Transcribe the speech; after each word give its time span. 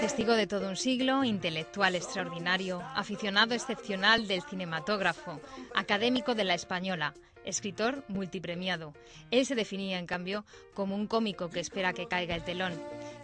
Testigo 0.00 0.34
de 0.34 0.46
todo 0.46 0.68
un 0.68 0.76
siglo, 0.76 1.24
intelectual 1.24 1.94
extraordinario, 1.94 2.82
aficionado 2.94 3.54
excepcional 3.54 4.26
del 4.26 4.42
cinematógrafo, 4.42 5.40
académico 5.74 6.34
de 6.34 6.44
la 6.44 6.54
española, 6.54 7.14
escritor 7.44 8.04
multipremiado. 8.08 8.94
Él 9.30 9.46
se 9.46 9.54
definía, 9.54 9.98
en 9.98 10.06
cambio, 10.06 10.44
como 10.74 10.96
un 10.96 11.06
cómico 11.06 11.50
que 11.50 11.60
espera 11.60 11.92
que 11.92 12.08
caiga 12.08 12.34
el 12.34 12.44
telón. 12.44 12.74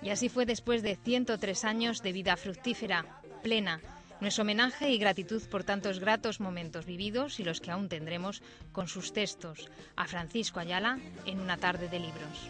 Y 0.02 0.11
así 0.11 0.29
fue 0.29 0.47
después 0.47 0.83
de 0.83 0.97
103 0.97 1.65
años 1.65 2.02
de 2.02 2.12
vida 2.12 2.37
fructífera, 2.37 3.20
plena. 3.43 3.80
Nuestro 4.20 4.43
homenaje 4.43 4.91
y 4.91 4.98
gratitud 4.98 5.43
por 5.48 5.65
tantos 5.65 6.01
gratos 6.01 6.41
momentos 6.41 6.87
vividos 6.87 7.38
y 7.38 7.45
los 7.45 7.61
que 7.61 7.70
aún 7.70 7.88
tendremos 7.88 8.43
con 8.73 8.88
sus 8.88 9.12
textos 9.12 9.69
a 9.97 10.06
Francisco 10.06 10.59
Ayala 10.61 10.98
en 11.27 11.41
una 11.41 11.56
tarde 11.56 11.88
de 11.88 12.01
libros. 12.01 12.48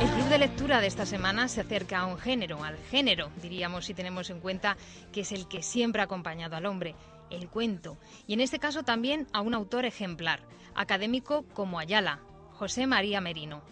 El 0.00 0.10
club 0.10 0.28
de 0.28 0.38
lectura 0.38 0.80
de 0.80 0.86
esta 0.86 1.06
semana 1.06 1.48
se 1.48 1.62
acerca 1.62 2.00
a 2.00 2.06
un 2.06 2.18
género, 2.18 2.62
al 2.62 2.76
género, 2.90 3.30
diríamos 3.40 3.86
si 3.86 3.94
tenemos 3.94 4.30
en 4.30 4.40
cuenta 4.40 4.76
que 5.12 5.22
es 5.22 5.32
el 5.32 5.48
que 5.48 5.62
siempre 5.62 6.02
ha 6.02 6.04
acompañado 6.04 6.56
al 6.56 6.66
hombre, 6.66 6.94
el 7.30 7.48
cuento, 7.48 7.96
y 8.26 8.34
en 8.34 8.40
este 8.40 8.58
caso 8.58 8.82
también 8.82 9.26
a 9.32 9.40
un 9.40 9.54
autor 9.54 9.84
ejemplar, 9.84 10.40
académico 10.74 11.44
como 11.54 11.78
Ayala, 11.78 12.20
José 12.52 12.86
María 12.86 13.20
Merino. 13.20 13.62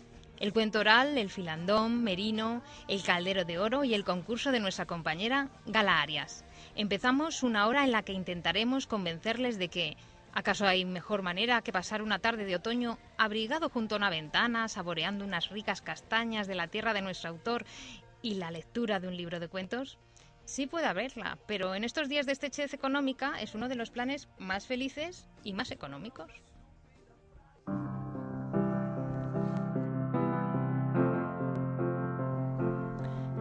El 0.41 0.53
cuento 0.53 0.81
oral, 0.81 1.17
el 1.17 1.31
filandón, 1.31 2.03
Merino, 2.03 2.63
el 2.89 3.03
caldero 3.03 3.45
de 3.45 3.59
oro 3.59 3.85
y 3.85 3.95
el 3.95 4.05
concurso 4.05 4.51
de 4.51 4.61
nuestra 4.61 4.87
compañera 4.87 5.49
Gala 5.67 6.01
Arias. 6.03 6.45
Empezamos 6.75 7.43
una 7.43 7.67
hora 7.69 7.85
en 7.85 7.93
la 7.93 8.03
que 8.03 8.13
intentaremos 8.13 8.87
convencerles 8.87 9.59
de 9.59 9.69
que 9.69 9.97
¿Acaso 10.37 10.67
hay 10.67 10.85
mejor 10.85 11.23
manera 11.23 11.63
que 11.63 11.73
pasar 11.73 12.03
una 12.03 12.19
tarde 12.19 12.45
de 12.45 12.57
otoño 12.57 12.99
abrigado 13.17 13.69
junto 13.69 13.95
a 13.95 13.99
una 13.99 14.11
ventana, 14.11 14.69
saboreando 14.69 15.25
unas 15.25 15.51
ricas 15.51 15.81
castañas 15.81 16.49
de 16.49 16.57
la 16.57 16.67
tierra 16.67 16.93
de 16.93 17.03
nuestro 17.03 17.31
autor 17.31 17.65
y 18.21 18.35
la 18.35 18.51
lectura 18.51 18.99
de 18.99 19.07
un 19.07 19.17
libro 19.17 19.39
de 19.39 19.47
cuentos? 19.47 19.97
Sí 20.45 20.67
puede 20.67 20.87
haberla, 20.87 21.39
pero 21.47 21.77
en 21.77 21.85
estos 21.85 22.09
días 22.09 22.27
de 22.27 22.33
estrechez 22.33 22.75
económica 22.75 23.41
es 23.41 23.55
uno 23.55 23.69
de 23.69 23.77
los 23.77 23.91
planes 23.91 24.29
más 24.39 24.67
felices 24.67 25.29
y 25.45 25.53
más 25.53 25.71
económicos. 25.71 26.33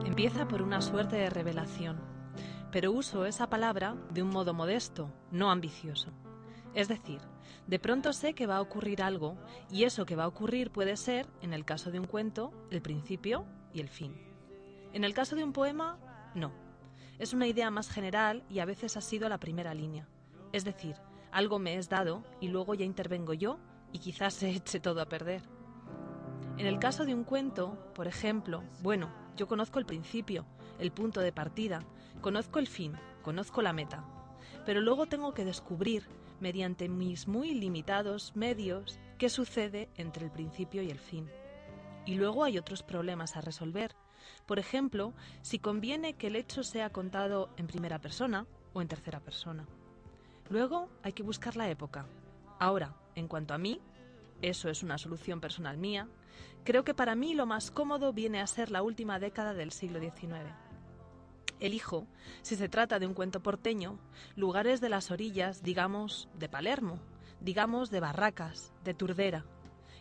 Empieza 0.05 0.47
por 0.47 0.61
una 0.61 0.79
suerte 0.79 1.15
de 1.15 1.31
revelación, 1.31 1.99
pero 2.71 2.91
uso 2.91 3.25
esa 3.25 3.49
palabra 3.49 3.95
de 4.11 4.21
un 4.21 4.29
modo 4.29 4.53
modesto, 4.53 5.11
no 5.31 5.49
ambicioso. 5.49 6.13
Es 6.75 6.87
decir, 6.87 7.21
de 7.67 7.79
pronto 7.79 8.13
sé 8.13 8.33
que 8.33 8.47
va 8.47 8.57
a 8.57 8.61
ocurrir 8.61 9.01
algo 9.01 9.37
y 9.71 9.83
eso 9.83 10.05
que 10.05 10.15
va 10.15 10.23
a 10.23 10.27
ocurrir 10.27 10.71
puede 10.71 10.97
ser, 10.97 11.27
en 11.41 11.53
el 11.53 11.65
caso 11.65 11.91
de 11.91 11.99
un 11.99 12.05
cuento, 12.05 12.51
el 12.71 12.81
principio 12.81 13.45
y 13.73 13.79
el 13.79 13.89
fin. 13.89 14.15
En 14.91 15.03
el 15.03 15.13
caso 15.13 15.35
de 15.35 15.43
un 15.43 15.53
poema, 15.53 15.97
no. 16.35 16.51
Es 17.19 17.33
una 17.33 17.47
idea 17.47 17.69
más 17.71 17.89
general 17.89 18.43
y 18.49 18.59
a 18.59 18.65
veces 18.65 18.97
ha 18.97 19.01
sido 19.01 19.29
la 19.29 19.39
primera 19.39 19.73
línea. 19.73 20.07
Es 20.51 20.65
decir, 20.65 20.95
algo 21.31 21.59
me 21.59 21.77
es 21.77 21.89
dado 21.89 22.23
y 22.41 22.47
luego 22.47 22.73
ya 22.73 22.85
intervengo 22.85 23.33
yo 23.33 23.59
y 23.91 23.99
quizás 23.99 24.33
se 24.33 24.49
eche 24.55 24.79
todo 24.79 25.01
a 25.01 25.09
perder. 25.09 25.43
En 26.57 26.67
el 26.67 26.79
caso 26.79 27.05
de 27.05 27.15
un 27.15 27.23
cuento, 27.23 27.91
por 27.95 28.07
ejemplo, 28.07 28.63
bueno, 28.81 29.09
yo 29.35 29.47
conozco 29.47 29.79
el 29.79 29.85
principio, 29.85 30.45
el 30.77 30.91
punto 30.91 31.21
de 31.21 31.31
partida, 31.31 31.83
conozco 32.21 32.59
el 32.59 32.67
fin, 32.67 32.93
conozco 33.23 33.61
la 33.63 33.73
meta, 33.73 34.05
pero 34.65 34.81
luego 34.81 35.07
tengo 35.07 35.33
que 35.33 35.45
descubrir 35.45 36.07
mediante 36.43 36.89
mis 36.89 37.29
muy 37.29 37.53
limitados 37.53 38.35
medios 38.35 38.99
qué 39.17 39.29
sucede 39.29 39.89
entre 39.95 40.25
el 40.25 40.31
principio 40.31 40.83
y 40.83 40.89
el 40.89 40.99
fin. 40.99 41.29
Y 42.05 42.15
luego 42.15 42.43
hay 42.43 42.57
otros 42.57 42.83
problemas 42.83 43.37
a 43.37 43.41
resolver. 43.41 43.95
Por 44.45 44.59
ejemplo, 44.59 45.13
si 45.41 45.57
conviene 45.57 46.15
que 46.15 46.27
el 46.27 46.35
hecho 46.35 46.63
sea 46.63 46.89
contado 46.91 47.49
en 47.55 47.67
primera 47.67 47.99
persona 47.99 48.45
o 48.73 48.81
en 48.81 48.89
tercera 48.89 49.21
persona. 49.21 49.65
Luego 50.49 50.89
hay 51.01 51.13
que 51.13 51.23
buscar 51.23 51.55
la 51.55 51.69
época. 51.69 52.07
Ahora, 52.59 52.93
en 53.15 53.29
cuanto 53.29 53.53
a 53.53 53.57
mí, 53.57 53.79
eso 54.41 54.67
es 54.67 54.83
una 54.83 54.97
solución 54.97 55.39
personal 55.39 55.77
mía, 55.77 56.09
creo 56.65 56.83
que 56.83 56.93
para 56.93 57.15
mí 57.15 57.35
lo 57.35 57.45
más 57.45 57.71
cómodo 57.71 58.11
viene 58.11 58.41
a 58.41 58.47
ser 58.47 58.69
la 58.69 58.83
última 58.83 59.17
década 59.17 59.53
del 59.53 59.71
siglo 59.71 60.01
XIX 60.01 60.62
elijo, 61.59 62.07
si 62.41 62.55
se 62.55 62.69
trata 62.69 62.99
de 62.99 63.07
un 63.07 63.13
cuento 63.13 63.41
porteño, 63.41 63.99
lugares 64.35 64.81
de 64.81 64.89
las 64.89 65.11
orillas, 65.11 65.63
digamos, 65.63 66.29
de 66.37 66.49
Palermo, 66.49 66.99
digamos, 67.39 67.91
de 67.91 67.99
Barracas, 67.99 68.73
de 68.83 68.93
Turdera. 68.93 69.45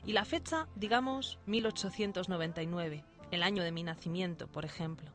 Y 0.05 0.13
la 0.13 0.25
fecha, 0.25 0.69
digamos, 0.75 1.39
1899, 1.47 3.05
el 3.31 3.43
año 3.43 3.63
de 3.63 3.73
mi 3.73 3.83
nacimiento, 3.83 4.49
por 4.49 4.65
ejemplo. 4.65 5.11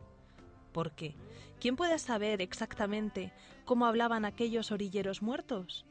¿Por 0.71 0.91
qué? 0.91 1.15
¿Quién 1.59 1.75
puede 1.75 1.97
saber 1.99 2.41
exactamente 2.41 3.33
cómo 3.65 3.85
hablaban 3.85 4.25
aquellos 4.25 4.71
orilleros 4.71 5.21
muertos? 5.21 5.85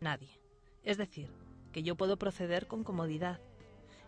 Nadie. 0.00 0.40
Es 0.82 0.98
decir, 0.98 1.30
que 1.72 1.82
yo 1.82 1.96
puedo 1.96 2.18
proceder 2.18 2.66
con 2.66 2.84
comodidad. 2.84 3.40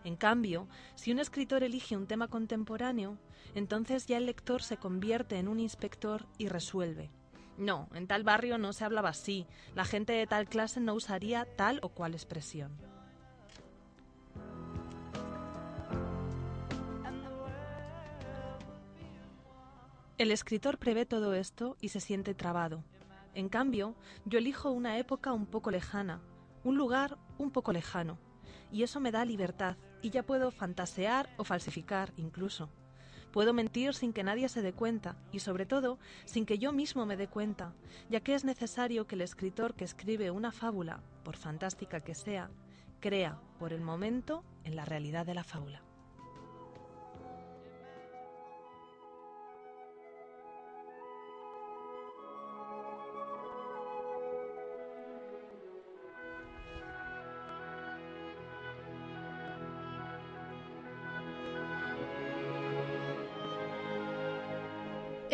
En 0.05 0.15
cambio, 0.15 0.67
si 0.93 1.11
un 1.11 1.17
escritor 1.17 1.63
elige 1.63 1.97
un 1.97 2.05
tema 2.05 2.27
contemporáneo, 2.27 3.17
entonces 3.55 4.05
ya 4.05 4.17
el 4.17 4.27
lector 4.27 4.61
se 4.61 4.77
convierte 4.77 5.39
en 5.39 5.47
un 5.47 5.59
inspector 5.59 6.27
y 6.37 6.47
resuelve. 6.47 7.09
No, 7.57 7.89
en 7.91 8.05
tal 8.05 8.23
barrio 8.23 8.59
no 8.59 8.71
se 8.71 8.85
hablaba 8.85 9.09
así, 9.09 9.47
la 9.73 9.83
gente 9.83 10.13
de 10.13 10.27
tal 10.27 10.47
clase 10.47 10.79
no 10.79 10.93
usaría 10.93 11.47
tal 11.55 11.79
o 11.81 11.89
cual 11.89 12.13
expresión. 12.13 12.77
El 20.19 20.31
escritor 20.31 20.77
prevé 20.77 21.07
todo 21.07 21.33
esto 21.33 21.77
y 21.81 21.89
se 21.89 21.99
siente 21.99 22.35
trabado. 22.35 22.83
En 23.33 23.49
cambio, 23.49 23.95
yo 24.25 24.37
elijo 24.37 24.69
una 24.69 24.99
época 24.99 25.33
un 25.33 25.47
poco 25.47 25.71
lejana, 25.71 26.21
un 26.63 26.77
lugar 26.77 27.17
un 27.39 27.49
poco 27.49 27.73
lejano, 27.73 28.19
y 28.71 28.83
eso 28.83 28.99
me 28.99 29.11
da 29.11 29.25
libertad, 29.25 29.77
y 30.05 30.11
ya 30.11 30.21
puedo 30.21 30.51
fantasear 30.51 31.31
o 31.37 31.43
falsificar 31.43 32.13
incluso. 32.15 32.69
Puedo 33.31 33.53
mentir 33.53 33.95
sin 33.95 34.13
que 34.13 34.23
nadie 34.23 34.47
se 34.49 34.61
dé 34.61 34.71
cuenta 34.71 35.17
y 35.31 35.39
sobre 35.39 35.65
todo 35.65 35.97
sin 36.25 36.45
que 36.45 36.59
yo 36.59 36.71
mismo 36.71 37.07
me 37.07 37.17
dé 37.17 37.27
cuenta, 37.27 37.73
ya 38.07 38.19
que 38.19 38.35
es 38.35 38.45
necesario 38.45 39.07
que 39.07 39.15
el 39.15 39.21
escritor 39.21 39.73
que 39.73 39.83
escribe 39.83 40.29
una 40.29 40.51
fábula, 40.51 41.01
por 41.23 41.37
fantástica 41.37 42.01
que 42.01 42.13
sea, 42.13 42.51
crea 42.99 43.39
por 43.57 43.73
el 43.73 43.81
momento 43.81 44.43
en 44.63 44.75
la 44.75 44.85
realidad 44.85 45.25
de 45.25 45.33
la 45.33 45.43
fábula. 45.43 45.84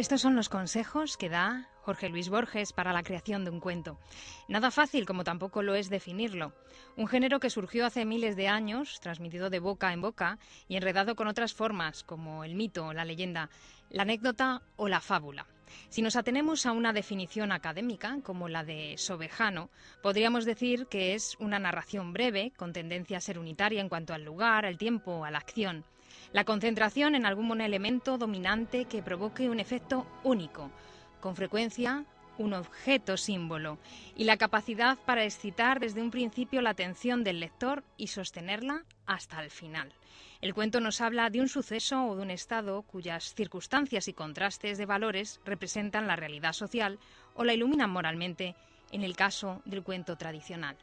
Estos 0.02 0.22
son 0.22 0.36
los 0.36 0.50
consejos 0.50 1.16
que 1.16 1.30
da 1.30 1.70
Jorge 1.84 2.10
Luis 2.10 2.30
Borges 2.30 2.74
para 2.74 2.92
la 2.92 3.04
creación 3.04 3.46
de 3.46 3.52
un 3.52 3.60
cuento. 3.60 4.00
Nada 4.48 4.72
fácil, 4.72 5.06
como 5.06 5.24
tampoco 5.24 5.62
lo 5.62 5.76
es 5.76 5.92
definirlo. 5.92 6.56
Un 6.98 7.08
género 7.08 7.40
que 7.40 7.52
surgió 7.52 7.86
hace 7.86 8.04
miles 8.04 8.36
de 8.36 8.48
años, 8.48 9.00
transmitido 9.00 9.52
de 9.52 9.60
boca 9.60 9.94
en 9.94 10.02
boca 10.02 10.40
y 10.68 10.76
enredado 10.76 11.16
con 11.16 11.28
otras 11.28 11.54
formas, 11.54 12.04
como 12.04 12.44
el 12.44 12.56
mito, 12.56 12.94
la 12.94 13.06
leyenda, 13.06 13.52
la 13.92 14.02
anécdota 14.02 14.64
o 14.76 14.88
la 14.88 15.02
fábula. 15.02 15.46
Si 15.90 16.02
nos 16.02 16.16
atenemos 16.16 16.66
a 16.66 16.72
una 16.72 16.94
definición 16.94 17.52
académica, 17.52 18.18
como 18.24 18.50
la 18.50 18.64
de 18.64 18.96
Sobejano, 18.98 19.70
podríamos 20.02 20.46
decir 20.46 20.88
que 20.88 21.14
es 21.14 21.38
una 21.38 21.60
narración 21.60 22.12
breve, 22.12 22.54
con 22.58 22.74
tendencia 22.74 23.20
a 23.20 23.22
ser 23.22 23.38
unitaria 23.38 23.82
en 23.82 23.88
cuanto 23.88 24.16
al 24.16 24.26
lugar, 24.26 24.66
al 24.66 24.80
tiempo, 24.80 25.26
a 25.26 25.30
la 25.30 25.38
acción. 25.38 25.86
La 26.34 26.44
concentración 26.46 27.16
en 27.16 27.26
algún 27.26 27.62
elemento 27.62 28.18
dominante 28.18 28.86
que 28.86 29.04
provoque 29.04 29.50
un 29.50 29.60
efecto 29.60 30.06
único, 30.24 30.72
con 31.20 31.36
frecuencia 31.36 32.06
un 32.38 32.54
objeto 32.54 33.18
símbolo, 33.18 33.78
y 34.16 34.24
la 34.24 34.38
capacidad 34.38 34.98
para 35.06 35.24
excitar 35.24 35.80
desde 35.80 36.02
un 36.02 36.12
principio 36.12 36.62
la 36.62 36.72
atención 36.72 37.24
del 37.24 37.40
lector 37.40 37.84
y 37.98 38.08
sostenerla 38.08 38.84
hasta 39.06 39.44
el 39.44 39.52
final. 39.52 39.94
El 40.42 40.54
cuento 40.54 40.80
nos 40.80 41.02
habla 41.02 41.30
de 41.30 41.40
un 41.40 41.50
suceso 41.50 42.04
o 42.06 42.16
de 42.16 42.24
un 42.24 42.32
estado 42.32 42.82
cuyas 42.82 43.36
circunstancias 43.36 44.08
y 44.08 44.14
contrastes 44.14 44.78
de 44.78 44.86
valores 44.88 45.40
representan 45.46 46.08
la 46.08 46.16
realidad 46.16 46.54
social 46.54 46.98
o 47.36 47.44
la 47.44 47.54
iluminan 47.54 47.92
moralmente 47.92 48.56
en 48.92 49.04
el 49.04 49.16
caso 49.16 49.62
del 49.66 49.84
cuento 49.84 50.16
tradicional. 50.16 50.78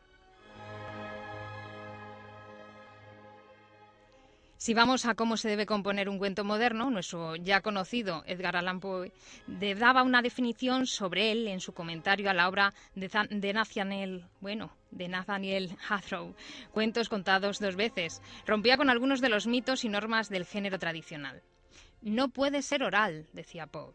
Si 4.61 4.75
vamos 4.75 5.07
a 5.07 5.15
cómo 5.15 5.37
se 5.37 5.49
debe 5.49 5.67
componer 5.67 6.09
un 6.09 6.19
cuento 6.19 6.43
moderno, 6.43 6.91
nuestro 6.91 7.37
ya 7.37 7.61
conocido 7.61 8.25
Edgar 8.27 8.57
Allan 8.57 8.81
Poe 8.81 9.13
daba 9.47 10.03
una 10.03 10.21
definición 10.21 10.89
sobre 10.89 11.31
él 11.31 11.47
en 11.47 11.61
su 11.61 11.75
comentario 11.75 12.29
a 12.29 12.35
la 12.35 12.49
obra 12.49 12.75
de, 12.97 13.53
Nathaniel, 13.53 14.25
bueno, 14.41 14.73
de 14.91 15.07
Nathaniel 15.07 15.77
Hathrow, 15.89 16.35
Cuentos 16.73 17.09
contados 17.09 17.61
dos 17.61 17.77
veces. 17.77 18.21
Rompía 18.47 18.77
con 18.77 18.91
algunos 18.91 19.21
de 19.21 19.29
los 19.29 19.47
mitos 19.47 19.85
y 19.85 19.89
normas 19.89 20.29
del 20.29 20.45
género 20.45 20.81
tradicional. 20.81 21.41
No 22.03 22.29
puede 22.29 22.63
ser 22.63 22.83
oral, 22.83 23.29
decía 23.33 23.69
Poe. 23.69 23.95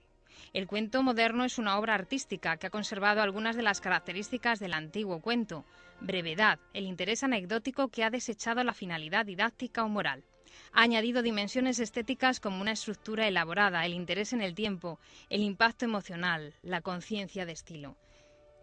El 0.53 0.67
cuento 0.67 1.03
moderno 1.03 1.43
es 1.43 1.57
una 1.57 1.77
obra 1.77 1.93
artística 1.93 2.55
que 2.55 2.67
ha 2.67 2.69
conservado 2.69 3.21
algunas 3.21 3.57
de 3.57 3.63
las 3.63 3.81
características 3.81 4.59
del 4.59 4.75
antiguo 4.75 5.19
cuento, 5.19 5.65
brevedad, 5.99 6.57
el 6.73 6.85
interés 6.85 7.21
anecdótico 7.21 7.89
que 7.89 8.05
ha 8.05 8.09
desechado 8.09 8.63
la 8.63 8.73
finalidad 8.73 9.25
didáctica 9.25 9.83
o 9.83 9.89
moral. 9.89 10.23
Ha 10.71 10.81
añadido 10.81 11.21
dimensiones 11.21 11.79
estéticas 11.79 12.39
como 12.39 12.61
una 12.61 12.71
estructura 12.71 13.27
elaborada, 13.27 13.85
el 13.85 13.93
interés 13.93 14.33
en 14.33 14.41
el 14.41 14.55
tiempo, 14.55 14.99
el 15.29 15.41
impacto 15.41 15.85
emocional, 15.85 16.53
la 16.61 16.81
conciencia 16.81 17.45
de 17.45 17.53
estilo. 17.53 17.97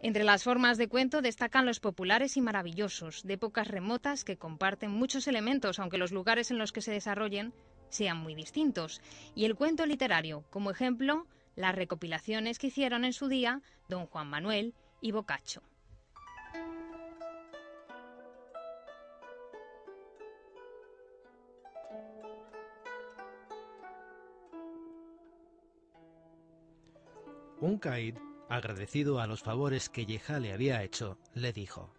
Entre 0.03 0.23
las 0.23 0.43
formas 0.43 0.77
de 0.79 0.87
cuento 0.87 1.21
destacan 1.21 1.65
los 1.65 1.79
populares 1.79 2.35
y 2.35 2.41
maravillosos, 2.41 3.21
de 3.23 3.35
épocas 3.35 3.67
remotas 3.67 4.23
que 4.23 4.37
comparten 4.37 4.89
muchos 4.89 5.27
elementos, 5.27 5.77
aunque 5.77 5.99
los 5.99 6.11
lugares 6.11 6.49
en 6.49 6.57
los 6.57 6.71
que 6.71 6.81
se 6.81 6.91
desarrollen 6.91 7.53
sean 7.89 8.17
muy 8.17 8.33
distintos, 8.33 9.01
y 9.35 9.45
el 9.45 9.55
cuento 9.55 9.85
literario, 9.85 10.43
como 10.49 10.71
ejemplo, 10.71 11.27
las 11.55 11.75
recopilaciones 11.75 12.57
que 12.57 12.67
hicieron 12.67 13.05
en 13.05 13.13
su 13.13 13.27
día 13.27 13.61
don 13.89 14.07
Juan 14.07 14.27
Manuel 14.27 14.73
y 15.01 15.11
Boccaccio. 15.11 15.61
Un 27.61 27.77
Caid, 27.77 28.17
agradecido 28.49 29.19
a 29.19 29.27
los 29.27 29.43
favores 29.43 29.87
que 29.87 30.07
Yeja 30.07 30.39
le 30.39 30.51
había 30.51 30.81
hecho, 30.81 31.19
le 31.35 31.53
dijo, 31.53 31.93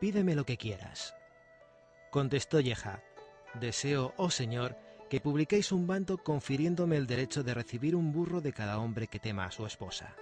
Pídeme 0.00 0.34
lo 0.34 0.44
que 0.44 0.56
quieras. 0.56 1.14
Contestó 2.10 2.58
Yeja, 2.58 3.04
Deseo, 3.54 4.14
oh 4.16 4.30
Señor, 4.30 4.76
que 5.08 5.20
publiquéis 5.20 5.70
un 5.70 5.86
bando 5.86 6.18
confiriéndome 6.18 6.96
el 6.96 7.06
derecho 7.06 7.44
de 7.44 7.54
recibir 7.54 7.94
un 7.94 8.12
burro 8.12 8.40
de 8.40 8.52
cada 8.52 8.80
hombre 8.80 9.06
que 9.06 9.20
tema 9.20 9.44
a 9.44 9.52
su 9.52 9.64
esposa. 9.64 10.16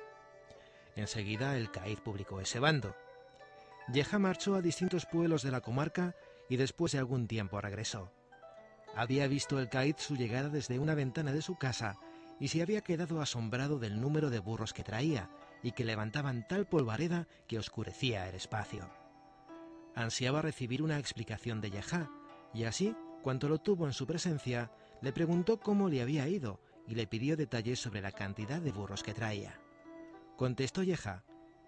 Enseguida 0.96 1.56
el 1.56 1.70
Caid 1.70 2.00
publicó 2.00 2.42
ese 2.42 2.58
bando. 2.58 2.94
Yeja 3.90 4.18
marchó 4.18 4.54
a 4.54 4.60
distintos 4.60 5.06
pueblos 5.06 5.42
de 5.42 5.50
la 5.50 5.62
comarca 5.62 6.14
y 6.50 6.58
después 6.58 6.92
de 6.92 6.98
algún 6.98 7.26
tiempo 7.26 7.58
regresó. 7.58 8.12
Había 8.94 9.28
visto 9.28 9.58
el 9.58 9.70
Caid 9.70 9.96
su 9.96 10.14
llegada 10.14 10.50
desde 10.50 10.78
una 10.78 10.94
ventana 10.94 11.32
de 11.32 11.40
su 11.40 11.56
casa 11.56 11.96
y 12.40 12.48
se 12.48 12.62
había 12.62 12.80
quedado 12.80 13.20
asombrado 13.20 13.78
del 13.78 14.00
número 14.00 14.30
de 14.30 14.38
burros 14.38 14.72
que 14.72 14.84
traía 14.84 15.30
y 15.62 15.72
que 15.72 15.84
levantaban 15.84 16.46
tal 16.46 16.66
polvareda 16.66 17.26
que 17.48 17.58
oscurecía 17.58 18.28
el 18.28 18.34
espacio. 18.34 18.88
Ansiaba 19.94 20.42
recibir 20.42 20.82
una 20.82 20.98
explicación 20.98 21.60
de 21.60 21.70
Yahá, 21.70 22.10
y 22.52 22.64
así, 22.64 22.94
cuando 23.22 23.48
lo 23.48 23.58
tuvo 23.58 23.86
en 23.86 23.92
su 23.92 24.06
presencia, 24.06 24.70
le 25.00 25.12
preguntó 25.12 25.60
cómo 25.60 25.88
le 25.88 26.02
había 26.02 26.28
ido 26.28 26.60
y 26.86 26.94
le 26.94 27.06
pidió 27.06 27.36
detalles 27.36 27.80
sobre 27.80 28.00
la 28.00 28.12
cantidad 28.12 28.60
de 28.60 28.72
burros 28.72 29.02
que 29.02 29.14
traía. 29.14 29.58
Contestó 30.36 30.82
Yahá, 30.82 31.24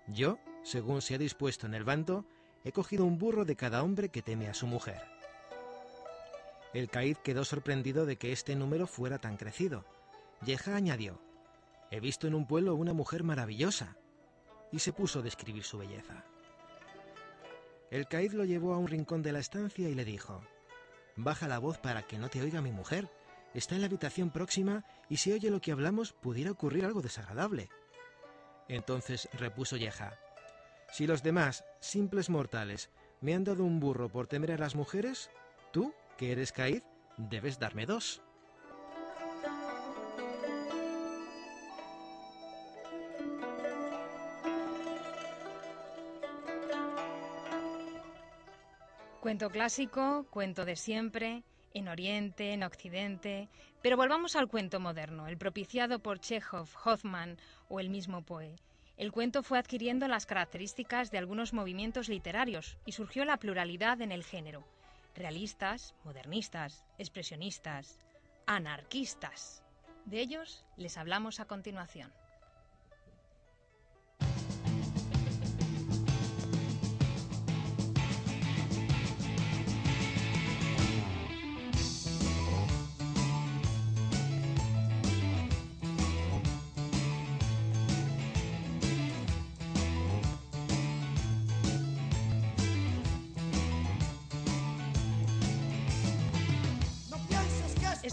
yo, 0.08 0.38
según 0.62 1.00
se 1.02 1.14
ha 1.14 1.18
dispuesto 1.18 1.66
en 1.66 1.74
el 1.74 1.84
bando, 1.84 2.26
he 2.64 2.72
cogido 2.72 3.04
un 3.04 3.18
burro 3.18 3.44
de 3.44 3.56
cada 3.56 3.82
hombre 3.82 4.08
que 4.08 4.22
teme 4.22 4.48
a 4.48 4.54
su 4.54 4.66
mujer. 4.66 5.00
El 6.74 6.90
caid 6.90 7.16
quedó 7.18 7.44
sorprendido 7.44 8.04
de 8.04 8.18
que 8.18 8.32
este 8.32 8.56
número 8.56 8.86
fuera 8.86 9.18
tan 9.18 9.36
crecido, 9.36 9.84
Yeja 10.44 10.76
añadió, 10.76 11.20
He 11.90 12.00
visto 12.00 12.26
en 12.26 12.34
un 12.34 12.46
pueblo 12.46 12.74
una 12.74 12.92
mujer 12.92 13.22
maravillosa, 13.22 13.96
y 14.72 14.80
se 14.80 14.92
puso 14.92 15.20
a 15.20 15.22
describir 15.22 15.64
su 15.64 15.78
belleza. 15.78 16.24
El 17.90 18.08
caid 18.08 18.32
lo 18.32 18.44
llevó 18.44 18.74
a 18.74 18.78
un 18.78 18.88
rincón 18.88 19.22
de 19.22 19.32
la 19.32 19.38
estancia 19.38 19.88
y 19.88 19.94
le 19.94 20.04
dijo, 20.04 20.42
Baja 21.16 21.48
la 21.48 21.58
voz 21.58 21.78
para 21.78 22.02
que 22.02 22.18
no 22.18 22.28
te 22.28 22.42
oiga 22.42 22.60
mi 22.60 22.72
mujer. 22.72 23.08
Está 23.54 23.74
en 23.74 23.80
la 23.80 23.86
habitación 23.86 24.30
próxima 24.30 24.84
y 25.08 25.16
si 25.18 25.32
oye 25.32 25.50
lo 25.50 25.60
que 25.60 25.72
hablamos 25.72 26.12
pudiera 26.12 26.50
ocurrir 26.50 26.84
algo 26.84 27.00
desagradable. 27.00 27.70
Entonces 28.68 29.28
repuso 29.32 29.76
Yeja, 29.76 30.18
Si 30.92 31.06
los 31.06 31.22
demás, 31.22 31.64
simples 31.80 32.28
mortales, 32.28 32.90
me 33.20 33.34
han 33.34 33.44
dado 33.44 33.64
un 33.64 33.80
burro 33.80 34.08
por 34.08 34.26
temer 34.26 34.52
a 34.52 34.58
las 34.58 34.74
mujeres, 34.74 35.30
tú, 35.72 35.94
que 36.18 36.32
eres 36.32 36.52
caid, 36.52 36.82
debes 37.16 37.58
darme 37.58 37.86
dos. 37.86 38.22
Cuento 49.26 49.50
clásico, 49.50 50.24
cuento 50.30 50.64
de 50.64 50.76
siempre, 50.76 51.42
en 51.74 51.88
Oriente, 51.88 52.52
en 52.52 52.62
Occidente. 52.62 53.48
Pero 53.82 53.96
volvamos 53.96 54.36
al 54.36 54.46
cuento 54.46 54.78
moderno, 54.78 55.26
el 55.26 55.36
propiciado 55.36 55.98
por 55.98 56.20
Chekhov, 56.20 56.68
Hoffman 56.84 57.36
o 57.68 57.80
el 57.80 57.90
mismo 57.90 58.22
Poe. 58.22 58.54
El 58.96 59.10
cuento 59.10 59.42
fue 59.42 59.58
adquiriendo 59.58 60.06
las 60.06 60.26
características 60.26 61.10
de 61.10 61.18
algunos 61.18 61.52
movimientos 61.52 62.08
literarios 62.08 62.78
y 62.86 62.92
surgió 62.92 63.24
la 63.24 63.36
pluralidad 63.36 64.00
en 64.00 64.12
el 64.12 64.22
género. 64.22 64.64
Realistas, 65.16 65.96
modernistas, 66.04 66.84
expresionistas, 66.96 67.98
anarquistas. 68.46 69.64
De 70.04 70.20
ellos 70.20 70.64
les 70.76 70.96
hablamos 70.96 71.40
a 71.40 71.46
continuación. 71.46 72.12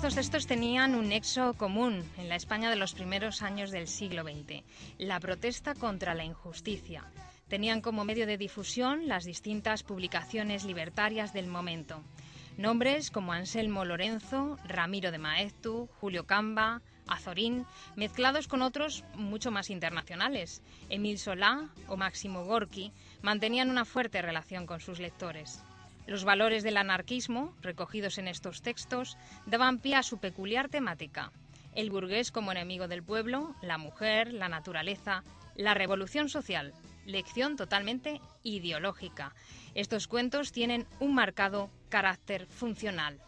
Estos 0.03 0.15
textos 0.15 0.47
tenían 0.47 0.95
un 0.95 1.07
nexo 1.07 1.53
común 1.53 2.04
en 2.18 2.28
la 2.28 2.35
España 2.35 2.69
de 2.69 2.75
los 2.75 2.94
primeros 2.94 3.42
años 3.42 3.71
del 3.71 3.87
siglo 3.87 4.23
XX, 4.23 4.61
la 4.97 5.18
protesta 5.21 5.75
contra 5.75 6.13
la 6.13 6.25
injusticia. 6.25 7.06
Tenían 7.47 7.80
como 7.80 8.04
medio 8.04 8.28
de 8.28 8.37
difusión 8.37 9.07
las 9.07 9.23
distintas 9.23 9.81
publicaciones 9.81 10.66
libertarias 10.66 11.31
del 11.31 11.47
momento. 11.47 12.04
Nombres 12.57 13.11
como 13.11 13.31
Anselmo 13.31 13.85
Lorenzo, 13.85 14.57
Ramiro 14.66 15.09
de 15.09 15.19
Maeztu, 15.19 15.87
Julio 16.01 16.25
Camba, 16.25 16.81
Azorín, 17.07 17.66
mezclados 17.95 18.49
con 18.49 18.61
otros 18.61 19.06
mucho 19.16 19.51
más 19.51 19.69
internacionales. 19.69 20.61
Emil 20.89 21.18
Solá 21.18 21.69
o 21.87 21.95
Máximo 21.95 22.44
Gorki 22.44 22.92
mantenían 23.21 23.69
una 23.69 23.85
fuerte 23.85 24.21
relación 24.21 24.66
con 24.66 24.81
sus 24.81 24.99
lectores. 24.99 25.63
Los 26.06 26.26
valores 26.26 26.64
del 26.64 26.78
anarquismo, 26.78 27.56
recogidos 27.62 28.18
en 28.18 28.28
estos 28.28 28.62
textos, 28.62 29.18
daban 29.45 29.80
pie 29.80 29.95
a 29.95 30.04
su 30.04 30.18
peculiar 30.18 30.69
temática. 30.69 31.31
El 31.76 31.90
burgués 31.90 32.31
como 32.31 32.52
enemigo 32.52 32.88
del 32.88 33.04
pueblo, 33.04 33.56
la 33.62 33.78
mujer, 33.78 34.33
la 34.33 34.50
naturaleza, 34.50 35.24
la 35.56 35.74
revolución 35.74 36.30
social, 36.30 36.74
lección 37.06 37.56
totalmente 37.56 38.19
ideológica. 38.44 39.33
Estos 39.76 40.07
cuentos 40.07 40.52
tienen 40.52 40.86
un 41.00 41.16
marcado 41.16 41.69
carácter 41.90 42.48
funcional. 42.48 43.19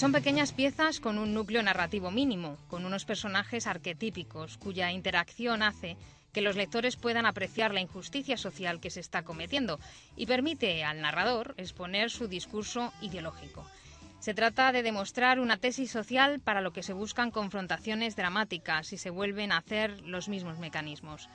Son 0.00 0.12
pequeñas 0.12 0.52
piezas 0.52 0.98
con 0.98 1.18
un 1.18 1.34
núcleo 1.34 1.62
narrativo 1.62 2.10
mínimo, 2.10 2.56
con 2.68 2.86
unos 2.86 3.04
personajes 3.04 3.66
arquetípicos, 3.66 4.56
cuya 4.56 4.90
interacción 4.92 5.62
hace 5.62 5.98
que 6.32 6.40
los 6.40 6.56
lectores 6.56 6.96
puedan 6.96 7.26
apreciar 7.26 7.74
la 7.74 7.82
injusticia 7.82 8.38
social 8.38 8.80
que 8.80 8.88
se 8.88 9.00
está 9.00 9.24
cometiendo 9.24 9.78
y 10.16 10.24
permite 10.24 10.84
al 10.84 11.02
narrador 11.02 11.52
exponer 11.58 12.08
su 12.08 12.28
discurso 12.28 12.94
ideológico. 13.02 13.66
Se 14.20 14.32
trata 14.32 14.72
de 14.72 14.82
demostrar 14.82 15.38
una 15.38 15.58
tesis 15.58 15.90
social 15.90 16.40
para 16.40 16.62
lo 16.62 16.72
que 16.72 16.82
se 16.82 16.94
buscan 16.94 17.30
confrontaciones 17.30 18.16
dramáticas 18.16 18.94
y 18.94 18.96
se 18.96 19.10
vuelven 19.10 19.52
a 19.52 19.58
hacer 19.58 20.00
los 20.00 20.30
mismos 20.30 20.58
mecanismos. 20.58 21.28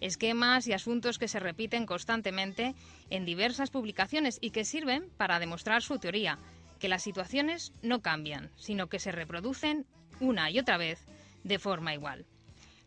Esquemas 0.00 0.68
y 0.68 0.74
asuntos 0.74 1.18
que 1.18 1.26
se 1.26 1.40
repiten 1.40 1.86
constantemente 1.86 2.76
en 3.10 3.24
diversas 3.24 3.70
publicaciones 3.70 4.38
y 4.40 4.50
que 4.50 4.64
sirven 4.64 5.10
para 5.16 5.40
demostrar 5.40 5.82
su 5.82 5.98
teoría, 5.98 6.38
que 6.82 6.88
las 6.88 7.04
situaciones 7.04 7.72
no 7.80 8.02
cambian, 8.02 8.50
sino 8.56 8.88
que 8.88 8.98
se 8.98 9.12
reproducen 9.12 9.86
una 10.18 10.50
y 10.50 10.58
otra 10.58 10.78
vez 10.78 10.98
de 11.44 11.60
forma 11.60 11.94
igual. 11.94 12.26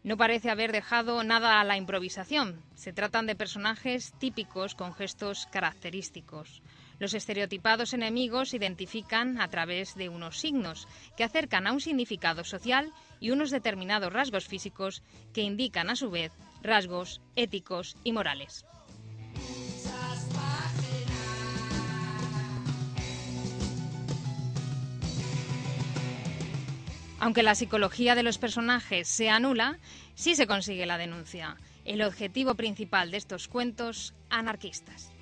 No 0.04 0.18
parece 0.18 0.50
haber 0.50 0.74
dejado 0.74 1.24
nada 1.24 1.62
a 1.62 1.64
la 1.64 1.78
improvisación. 1.78 2.62
Se 2.76 2.92
tratan 2.92 3.26
de 3.26 3.38
personajes 3.38 4.12
típicos 4.20 4.76
con 4.76 4.94
gestos 4.94 5.48
característicos. 5.50 6.62
Los 7.00 7.14
estereotipados 7.14 7.94
enemigos 7.94 8.50
se 8.50 8.58
identifican 8.58 9.40
a 9.40 9.48
través 9.48 9.96
de 9.96 10.10
unos 10.10 10.42
signos 10.42 10.90
que 11.16 11.24
acercan 11.24 11.66
a 11.66 11.72
un 11.72 11.80
significado 11.80 12.44
social 12.44 12.92
y 13.22 13.32
unos 13.32 13.50
determinados 13.50 14.12
rasgos 14.12 14.46
físicos 14.46 15.04
que 15.34 15.42
indican 15.42 15.90
a 15.90 15.96
su 15.96 16.12
vez 16.12 16.34
rasgos 16.62 17.22
éticos 17.38 17.96
y 18.04 18.12
morales. 18.12 18.66
Aunque 27.20 27.44
la 27.44 27.56
psicología 27.56 28.16
de 28.16 28.24
los 28.24 28.38
personajes 28.38 29.08
sea 29.08 29.40
nula, 29.40 29.80
sí 30.16 30.36
se 30.36 30.48
consigue 30.48 30.86
la 30.86 30.98
denuncia, 30.98 31.58
el 31.86 32.02
objetivo 32.02 32.56
principal 32.56 33.12
de 33.12 33.18
estos 33.18 33.48
cuentos 33.48 34.14
anarquistas. 34.30 35.15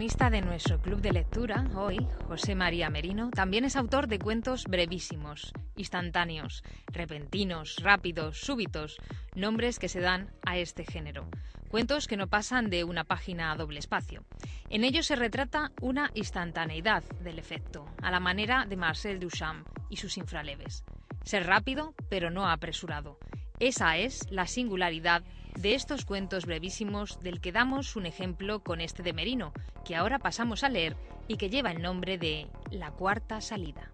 Protagonista 0.00 0.30
de 0.30 0.40
nuestro 0.40 0.80
club 0.80 1.02
de 1.02 1.12
lectura 1.12 1.68
hoy, 1.76 1.98
José 2.26 2.54
María 2.54 2.88
Merino, 2.88 3.28
también 3.32 3.66
es 3.66 3.76
autor 3.76 4.06
de 4.08 4.18
cuentos 4.18 4.64
brevísimos, 4.64 5.52
instantáneos, 5.76 6.64
repentinos, 6.86 7.76
rápidos, 7.82 8.40
súbitos, 8.40 8.96
nombres 9.34 9.78
que 9.78 9.90
se 9.90 10.00
dan 10.00 10.30
a 10.46 10.56
este 10.56 10.86
género. 10.86 11.28
Cuentos 11.68 12.06
que 12.06 12.16
no 12.16 12.28
pasan 12.28 12.70
de 12.70 12.84
una 12.84 13.04
página 13.04 13.52
a 13.52 13.56
doble 13.56 13.78
espacio. 13.78 14.24
En 14.70 14.84
ellos 14.84 15.04
se 15.04 15.16
retrata 15.16 15.70
una 15.82 16.10
instantaneidad 16.14 17.04
del 17.22 17.38
efecto, 17.38 17.84
a 18.00 18.10
la 18.10 18.20
manera 18.20 18.64
de 18.64 18.76
Marcel 18.76 19.20
Duchamp 19.20 19.68
y 19.90 19.98
sus 19.98 20.16
infraleves. 20.16 20.82
Ser 21.24 21.46
rápido, 21.46 21.94
pero 22.08 22.30
no 22.30 22.48
apresurado. 22.48 23.18
Esa 23.58 23.98
es 23.98 24.26
la 24.30 24.46
singularidad 24.46 25.22
de 25.60 25.74
estos 25.74 26.06
cuentos 26.06 26.46
brevísimos 26.46 27.20
del 27.20 27.40
que 27.40 27.52
damos 27.52 27.94
un 27.94 28.06
ejemplo 28.06 28.60
con 28.60 28.80
este 28.80 29.02
de 29.02 29.12
Merino, 29.12 29.52
que 29.84 29.94
ahora 29.94 30.18
pasamos 30.18 30.64
a 30.64 30.70
leer 30.70 30.96
y 31.28 31.36
que 31.36 31.50
lleva 31.50 31.70
el 31.70 31.82
nombre 31.82 32.16
de 32.16 32.46
La 32.70 32.92
cuarta 32.92 33.42
salida. 33.42 33.92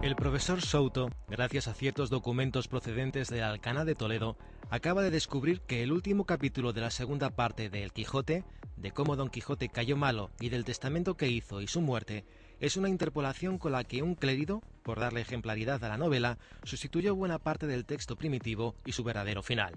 El 0.00 0.16
profesor 0.16 0.62
Souto, 0.62 1.10
gracias 1.28 1.68
a 1.68 1.74
ciertos 1.74 2.08
documentos 2.08 2.66
procedentes 2.66 3.28
de 3.28 3.42
Alcana 3.42 3.84
de 3.84 3.94
Toledo, 3.94 4.38
acaba 4.70 5.02
de 5.02 5.10
descubrir 5.10 5.60
que 5.60 5.82
el 5.82 5.92
último 5.92 6.24
capítulo 6.24 6.72
de 6.72 6.80
la 6.80 6.90
segunda 6.90 7.30
parte 7.30 7.68
de 7.68 7.82
El 7.82 7.92
Quijote, 7.92 8.44
de 8.76 8.90
cómo 8.92 9.14
Don 9.14 9.28
Quijote 9.28 9.68
cayó 9.68 9.96
malo 9.96 10.30
y 10.40 10.48
del 10.48 10.64
testamento 10.64 11.16
que 11.18 11.28
hizo 11.28 11.60
y 11.60 11.66
su 11.68 11.82
muerte, 11.82 12.24
es 12.62 12.76
una 12.76 12.88
interpolación 12.88 13.58
con 13.58 13.72
la 13.72 13.82
que 13.82 14.04
un 14.04 14.14
clérido, 14.14 14.62
por 14.84 15.00
darle 15.00 15.20
ejemplaridad 15.20 15.82
a 15.82 15.88
la 15.88 15.98
novela, 15.98 16.38
sustituyó 16.62 17.16
buena 17.16 17.40
parte 17.40 17.66
del 17.66 17.84
texto 17.84 18.14
primitivo 18.14 18.76
y 18.86 18.92
su 18.92 19.02
verdadero 19.02 19.42
final. 19.42 19.74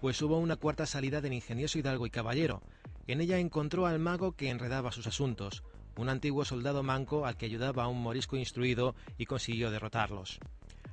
Pues 0.00 0.20
hubo 0.20 0.36
una 0.36 0.56
cuarta 0.56 0.84
salida 0.84 1.20
del 1.20 1.32
ingenioso 1.32 1.78
hidalgo 1.78 2.06
y 2.06 2.10
caballero. 2.10 2.60
En 3.06 3.20
ella 3.20 3.38
encontró 3.38 3.86
al 3.86 4.00
mago 4.00 4.32
que 4.32 4.50
enredaba 4.50 4.90
sus 4.90 5.06
asuntos, 5.06 5.62
un 5.96 6.08
antiguo 6.08 6.44
soldado 6.44 6.82
manco 6.82 7.24
al 7.24 7.36
que 7.36 7.46
ayudaba 7.46 7.84
a 7.84 7.88
un 7.88 8.02
morisco 8.02 8.36
instruido 8.36 8.96
y 9.16 9.26
consiguió 9.26 9.70
derrotarlos. 9.70 10.40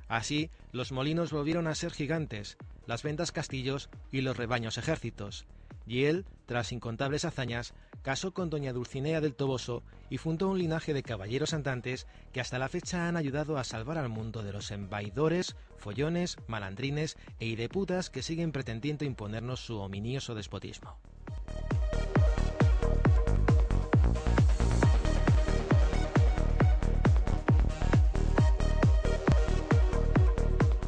Así, 0.06 0.50
los 0.70 0.92
molinos 0.92 1.32
volvieron 1.32 1.66
a 1.66 1.74
ser 1.74 1.90
gigantes, 1.90 2.56
las 2.86 3.02
ventas 3.02 3.32
castillos 3.32 3.90
y 4.12 4.20
los 4.20 4.36
rebaños 4.36 4.78
ejércitos, 4.78 5.44
y 5.86 6.04
él, 6.04 6.24
tras 6.46 6.72
incontables 6.72 7.24
hazañas, 7.24 7.74
casó 8.02 8.32
con 8.32 8.50
doña 8.50 8.72
Dulcinea 8.72 9.20
del 9.20 9.34
Toboso 9.34 9.82
y 10.10 10.18
fundó 10.18 10.48
un 10.48 10.58
linaje 10.58 10.94
de 10.94 11.02
caballeros 11.02 11.54
andantes 11.54 12.06
que 12.32 12.40
hasta 12.40 12.58
la 12.58 12.68
fecha 12.68 13.08
han 13.08 13.16
ayudado 13.16 13.58
a 13.58 13.64
salvar 13.64 13.98
al 13.98 14.08
mundo 14.08 14.42
de 14.42 14.52
los 14.52 14.70
embaidores, 14.70 15.56
follones, 15.76 16.36
malandrines 16.46 17.16
e 17.40 17.46
ideputas 17.46 18.10
que 18.10 18.22
siguen 18.22 18.52
pretendiendo 18.52 19.04
imponernos 19.04 19.60
su 19.60 19.78
ominioso 19.78 20.34
despotismo. 20.34 20.96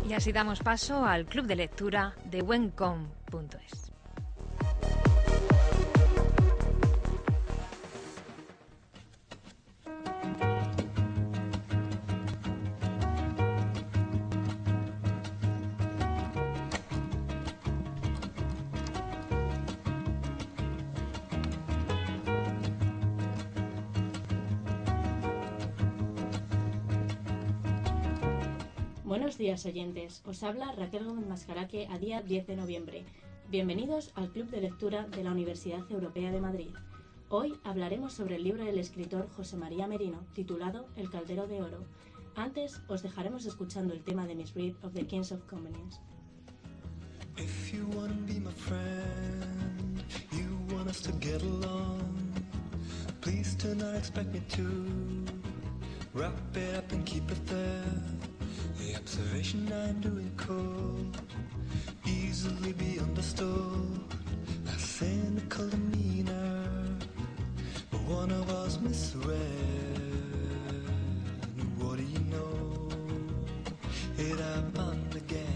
Y 0.09 0.15
así 0.15 0.33
damos 0.33 0.61
paso 0.61 1.05
al 1.05 1.27
club 1.27 1.47
de 1.47 1.57
lectura 1.57 2.15
de 2.25 2.41
wencom.es. 2.41 3.88
Buenos 29.29 29.41
días 29.41 29.67
oyentes, 29.67 30.23
os 30.25 30.43
habla 30.43 30.73
Raquel 30.73 31.05
Gómez 31.05 31.27
Mascaraque 31.27 31.87
a 31.91 31.99
día 31.99 32.23
10 32.23 32.47
de 32.47 32.57
noviembre. 32.57 33.05
Bienvenidos 33.51 34.11
al 34.15 34.33
Club 34.33 34.49
de 34.49 34.63
Lectura 34.63 35.07
de 35.07 35.23
la 35.23 35.33
Universidad 35.33 35.85
Europea 35.91 36.33
de 36.33 36.41
Madrid. 36.41 36.71
Hoy 37.29 37.61
hablaremos 37.63 38.15
sobre 38.15 38.37
el 38.37 38.45
libro 38.45 38.65
del 38.65 38.79
escritor 38.79 39.29
José 39.37 39.59
María 39.59 39.87
Merino, 39.87 40.25
titulado 40.33 40.89
El 40.97 41.11
Caldero 41.11 41.47
de 41.47 41.61
Oro. 41.61 41.85
Antes 42.37 42.81
os 42.89 43.03
dejaremos 43.03 43.45
escuchando 43.45 43.93
el 43.93 44.03
tema 44.03 44.27
de 44.27 44.35
Miss 44.35 44.55
Reed 44.55 44.77
of 44.83 44.95
the 44.95 45.07
Kings 45.07 45.31
of 45.31 45.43
Convenience. 45.45 46.01
If 47.37 47.75
you 47.75 47.87
wanna 47.95 48.17
be 48.27 48.41
my 48.41 48.51
friend, 48.53 50.03
you 50.33 50.75
want 50.75 50.89
us 50.89 51.03
to 51.03 51.13
get 51.21 51.43
along. 51.43 52.01
Please 53.21 53.55
do 53.59 53.75
not 53.75 53.95
expect 53.95 54.33
me 54.33 54.41
to 54.57 54.65
wrap 56.15 56.33
it 56.57 56.79
up 56.79 56.91
and 56.93 57.05
keep 57.05 57.31
it 57.31 57.47
there. 57.47 58.18
The 58.79 58.97
observation 58.97 59.71
I'm 59.73 60.01
doing 60.01 60.31
could 60.37 61.17
easily 62.07 62.73
be 62.73 63.01
understood. 63.01 64.01
A 64.67 64.79
cynical 64.79 65.69
demeanor, 65.69 66.65
but 67.91 68.01
one 68.03 68.31
of 68.31 68.49
us 68.51 68.79
misread. 68.81 69.39
What 71.79 71.97
do 71.99 72.05
you 72.05 72.21
know? 72.31 72.89
It 74.17 74.39
happened 74.39 75.15
again. 75.15 75.49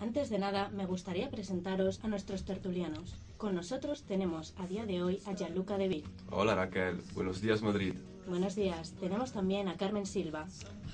Antes 0.00 0.30
de 0.30 0.38
nada, 0.38 0.70
me 0.70 0.86
gustaría 0.86 1.30
presentaros 1.30 2.00
a 2.02 2.08
nuestros 2.08 2.44
tertulianos. 2.44 3.14
Con 3.36 3.54
nosotros 3.54 4.02
tenemos 4.02 4.54
a 4.58 4.66
día 4.66 4.86
de 4.86 5.02
hoy 5.02 5.20
a 5.26 5.34
Gianluca 5.34 5.78
De 5.78 5.88
Vic. 5.88 6.04
Hola 6.30 6.54
Raquel, 6.54 7.00
buenos 7.14 7.40
días 7.40 7.62
Madrid. 7.62 7.94
Buenos 8.30 8.54
días. 8.54 8.94
Tenemos 9.00 9.32
también 9.32 9.66
a 9.68 9.76
Carmen 9.76 10.06
Silva, 10.06 10.46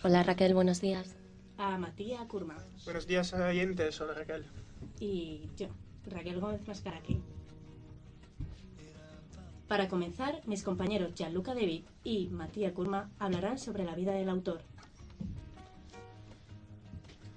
Hola 0.02 0.22
Raquel, 0.22 0.54
buenos 0.54 0.80
días. 0.80 1.14
a 1.58 1.76
Matías 1.78 2.24
Kurma 2.26 2.56
Buenos 2.84 3.06
días, 3.06 3.32
oyentes. 3.34 4.00
Hola, 4.00 4.14
Raquel. 4.14 4.44
y 5.00 5.42
yo, 5.56 5.68
Raquel 6.10 6.40
Gómez 6.40 6.66
Mascaraqui. 6.66 7.20
Para 9.68 9.88
comenzar, 9.88 10.40
mis 10.46 10.62
compañeros 10.62 11.14
Gianluca 11.14 11.54
De 11.54 11.66
Vic 11.66 11.84
y 12.04 12.28
Matías 12.28 12.72
Kurma 12.72 13.10
hablarán 13.18 13.58
sobre 13.58 13.84
la 13.84 13.94
vida 13.94 14.12
del 14.12 14.28
autor. 14.30 14.60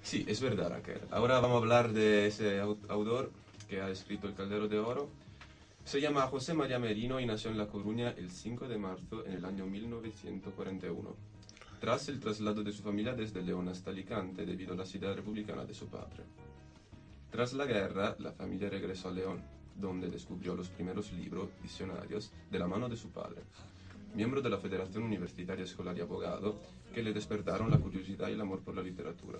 Sí, 0.01 0.24
es 0.27 0.39
verdad 0.41 0.70
Raquel. 0.70 1.01
Ahora 1.12 1.39
vamos 1.41 1.56
a 1.56 1.60
hablar 1.60 1.91
de 1.91 2.25
ese 2.27 2.62
au- 2.62 2.77
autor 2.88 3.32
que 3.68 3.82
ha 3.82 3.89
escrito 3.89 4.27
El 4.27 4.34
Caldero 4.34 4.68
de 4.70 4.79
Oro. 4.79 5.10
Se 5.83 6.00
llama 6.00 6.27
José 6.27 6.53
María 6.53 6.77
Merino 6.77 7.19
y 7.19 7.25
nació 7.25 7.50
en 7.50 7.57
La 7.57 7.67
Coruña 7.67 8.12
el 8.12 8.29
5 8.29 8.67
de 8.67 8.77
marzo 8.77 9.25
en 9.25 9.33
el 9.33 9.45
año 9.45 9.65
1941. 9.65 11.15
Tras 11.79 12.09
el 12.09 12.19
traslado 12.19 12.63
de 12.63 12.71
su 12.71 12.83
familia 12.83 13.15
desde 13.15 13.41
León 13.41 13.69
hasta 13.69 13.89
Alicante 13.89 14.45
debido 14.45 14.74
a 14.74 14.77
la 14.77 14.86
ciudad 14.86 15.15
republicana 15.15 15.65
de 15.65 15.74
su 15.74 15.88
padre. 15.88 16.24
Tras 17.31 17.53
la 17.53 17.65
guerra, 17.65 18.15
la 18.19 18.31
familia 18.33 18.69
regresó 18.69 19.09
a 19.09 19.13
León, 19.13 19.41
donde 19.75 20.09
descubrió 20.09 20.55
los 20.55 20.69
primeros 20.69 21.12
libros 21.13 21.50
visionarios 21.62 22.31
de 22.51 22.59
la 22.59 22.67
mano 22.67 22.89
de 22.89 22.98
su 22.98 23.09
padre, 23.09 23.41
miembro 24.13 24.41
de 24.41 24.50
la 24.50 24.57
Federación 24.57 25.03
Universitaria 25.03 25.63
Escolar 25.63 25.98
y 25.98 26.01
Abogado, 26.01 26.59
que 26.93 27.01
le 27.01 27.13
despertaron 27.13 27.71
la 27.71 27.77
curiosidad 27.77 28.29
y 28.29 28.33
el 28.33 28.41
amor 28.41 28.59
por 28.59 28.75
la 28.75 28.81
literatura. 28.81 29.39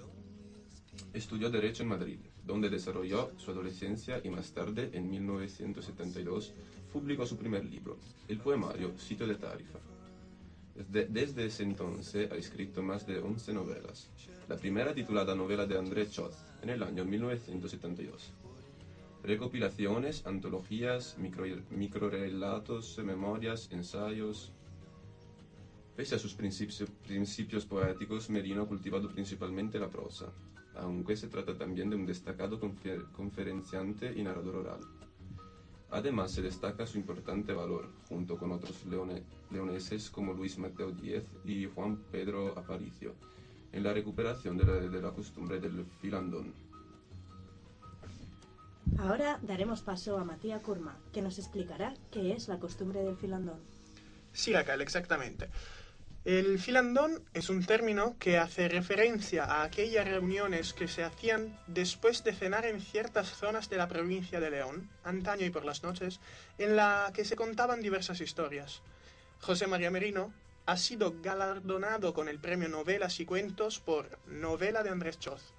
Estudió 1.14 1.50
Derecho 1.50 1.84
en 1.84 1.90
Madrid, 1.90 2.20
donde 2.46 2.70
desarrolló 2.70 3.32
su 3.38 3.52
adolescencia 3.52 4.22
y 4.24 4.30
más 4.30 4.52
tarde, 4.52 4.90
en 4.94 5.10
1972, 5.10 6.54
publicó 6.92 7.26
su 7.26 7.38
primer 7.38 7.66
libro, 7.66 7.98
el 8.28 8.40
poemario 8.40 8.98
Sitio 8.98 9.28
de 9.28 9.36
Tarifa. 9.36 9.80
Desde, 10.76 11.06
desde 11.08 11.46
ese 11.46 11.64
entonces 11.64 12.32
ha 12.32 12.36
escrito 12.36 12.82
más 12.82 13.06
de 13.06 13.20
11 13.20 13.54
novelas, 13.54 14.10
la 14.48 14.56
primera 14.56 14.94
titulada 14.94 15.36
Novela 15.36 15.66
de 15.66 15.78
André 15.78 16.10
Chod, 16.10 16.32
en 16.62 16.70
el 16.70 16.84
año 16.84 17.06
1972. 17.06 18.32
Recopilaciones, 19.24 20.26
antologías, 20.26 21.18
micro, 21.18 21.46
microrelatos, 21.72 22.98
memorias, 23.04 23.70
ensayos, 23.72 24.54
Pese 26.00 26.16
a 26.16 26.18
sus 26.18 26.34
principios, 26.34 26.90
principios 27.06 27.66
poéticos, 27.66 28.30
Merino 28.30 28.62
ha 28.62 28.68
cultivado 28.70 29.12
principalmente 29.12 29.78
la 29.78 29.90
prosa, 29.90 30.32
aunque 30.76 31.16
se 31.16 31.28
trata 31.28 31.58
también 31.58 31.90
de 31.90 31.96
un 31.96 32.06
destacado 32.06 32.60
confer- 32.60 33.10
conferenciante 33.12 34.14
y 34.16 34.24
narrador 34.24 34.56
oral. 34.58 34.80
Además, 35.92 36.32
se 36.32 36.42
destaca 36.44 36.86
su 36.86 36.98
importante 37.00 37.52
valor, 37.54 37.90
junto 38.08 38.38
con 38.38 38.52
otros 38.52 38.86
leone- 38.86 39.24
leoneses 39.50 40.10
como 40.10 40.34
Luis 40.34 40.58
Mateo 40.60 40.92
Díez 40.92 41.26
y 41.46 41.66
Juan 41.66 41.98
Pedro 42.12 42.58
Aparicio, 42.58 43.16
en 43.72 43.84
la 43.84 43.94
recuperación 43.94 44.58
de 44.58 44.66
la, 44.66 44.74
de 44.74 45.02
la 45.02 45.12
costumbre 45.12 45.60
del 45.60 45.86
filandón. 46.00 46.54
Ahora 48.98 49.40
daremos 49.44 49.82
paso 49.82 50.18
a 50.18 50.24
Matías 50.24 50.62
Kurma, 50.62 50.98
que 51.14 51.22
nos 51.22 51.40
explicará 51.40 51.94
qué 52.12 52.34
es 52.34 52.48
la 52.48 52.60
costumbre 52.60 53.02
del 53.02 53.16
filandón. 53.16 53.60
Sí, 54.34 54.54
Raquel, 54.54 54.82
exactamente. 54.82 55.50
El 56.30 56.60
filandón 56.60 57.24
es 57.34 57.50
un 57.50 57.66
término 57.66 58.16
que 58.20 58.38
hace 58.38 58.70
referencia 58.70 59.46
a 59.46 59.64
aquellas 59.64 60.08
reuniones 60.08 60.74
que 60.74 60.88
se 60.88 61.04
hacían 61.04 61.60
después 61.66 62.24
de 62.24 62.36
cenar 62.36 62.68
en 62.68 62.82
ciertas 62.82 63.30
zonas 63.30 63.68
de 63.68 63.78
la 63.78 63.88
provincia 63.88 64.40
de 64.40 64.52
León, 64.52 64.92
antaño 65.04 65.48
y 65.48 65.50
por 65.50 65.66
las 65.66 65.82
noches, 65.82 66.20
en 66.60 66.76
la 66.76 67.12
que 67.16 67.26
se 67.26 67.36
contaban 67.36 67.82
diversas 67.82 68.22
historias. 68.22 68.84
José 69.42 69.66
María 69.66 69.90
Merino 69.90 70.32
ha 70.68 70.78
sido 70.78 71.16
galardonado 71.20 72.14
con 72.14 72.30
el 72.30 72.38
premio 72.38 72.70
Novelas 72.70 73.20
y 73.20 73.26
Cuentos 73.26 73.80
por 73.80 74.20
Novela 74.28 74.84
de 74.84 74.92
Andrés 74.92 75.18
Choz, 75.18 75.56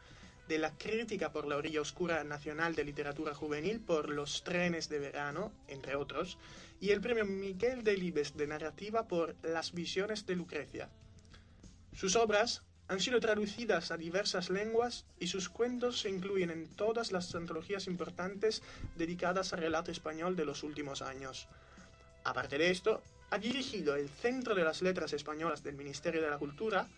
de 0.47 0.59
la 0.59 0.71
Crítica 0.79 1.33
por 1.33 1.49
la 1.49 1.57
Orilla 1.57 1.81
Oscura 1.81 2.23
Nacional 2.23 2.77
de 2.77 2.85
Literatura 2.85 3.35
Juvenil 3.35 3.81
por 3.81 4.09
Los 4.09 4.45
Trenes 4.45 4.89
de 4.89 5.01
Verano, 5.01 5.53
entre 5.67 5.97
otros, 5.97 6.39
y 6.81 6.91
el 6.91 7.01
premio 7.01 7.27
Miguel 7.27 7.85
Delibes 7.85 8.37
de 8.37 8.47
Narrativa 8.47 9.07
por 9.07 9.37
Las 9.43 9.73
Visiones 9.73 10.27
de 10.27 10.35
Lucrecia. 10.35 10.89
Sus 11.95 12.17
obras 12.17 12.63
han 12.89 13.01
sido 13.01 13.21
traducidas 13.21 13.91
a 13.91 13.97
diversas 13.97 14.51
lenguas 14.51 15.05
y 15.21 15.29
sus 15.29 15.49
cuentos 15.49 16.01
se 16.01 16.09
incluyen 16.09 16.51
en 16.51 16.67
todas 16.75 17.13
las 17.13 17.33
antologías 17.35 17.87
importantes 17.87 18.63
dedicadas 18.97 19.53
al 19.53 19.61
relato 19.61 19.93
español 19.93 20.35
de 20.35 20.45
los 20.45 20.65
últimos 20.65 21.03
años. 21.03 21.47
Aparte 22.25 22.59
de 22.59 22.71
esto, 22.71 23.03
ha 23.31 23.39
dirigido 23.39 23.95
el 23.95 24.09
Centro 24.09 24.55
de 24.55 24.65
las 24.65 24.83
Letras 24.83 25.13
Españolas 25.13 25.63
del 25.63 25.77
Ministerio 25.77 26.21
de 26.21 26.31
la 26.31 26.39
Cultura, 26.39 26.89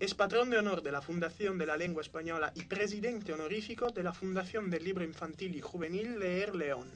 es 0.00 0.14
patrón 0.14 0.50
de 0.50 0.58
honor 0.58 0.82
de 0.82 0.92
la 0.92 1.02
Fundación 1.02 1.58
de 1.58 1.66
la 1.66 1.76
Lengua 1.76 2.02
Española 2.02 2.52
y 2.56 2.64
presidente 2.64 3.32
honorífico 3.32 3.90
de 3.90 4.02
la 4.02 4.14
Fundación 4.14 4.70
del 4.70 4.82
Libro 4.82 5.04
Infantil 5.04 5.54
y 5.54 5.60
Juvenil 5.60 6.18
Leer 6.18 6.56
León. 6.56 6.90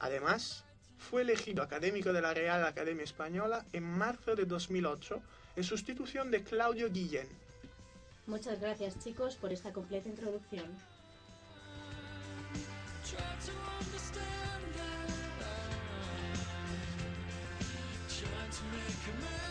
Además, 0.00 0.65
fue 0.98 1.22
elegido 1.22 1.62
académico 1.62 2.12
de 2.12 2.20
la 2.20 2.34
Real 2.34 2.64
Academia 2.64 3.04
Española 3.04 3.64
en 3.72 3.84
marzo 3.84 4.34
de 4.34 4.44
2008 4.44 5.22
en 5.56 5.64
sustitución 5.64 6.30
de 6.30 6.42
Claudio 6.42 6.90
Guillén. 6.90 7.28
Muchas 8.26 8.60
gracias 8.60 8.98
chicos 8.98 9.36
por 9.36 9.52
esta 9.52 9.72
completa 9.72 10.08
introducción. 10.08 10.66
Try 13.04 13.18
to 13.18 13.52
understand 13.80 14.74
that. 14.76 15.08
Trying 18.08 18.50
to 18.50 18.64
make 18.72 19.06
a 19.06 19.20
move 19.20 19.45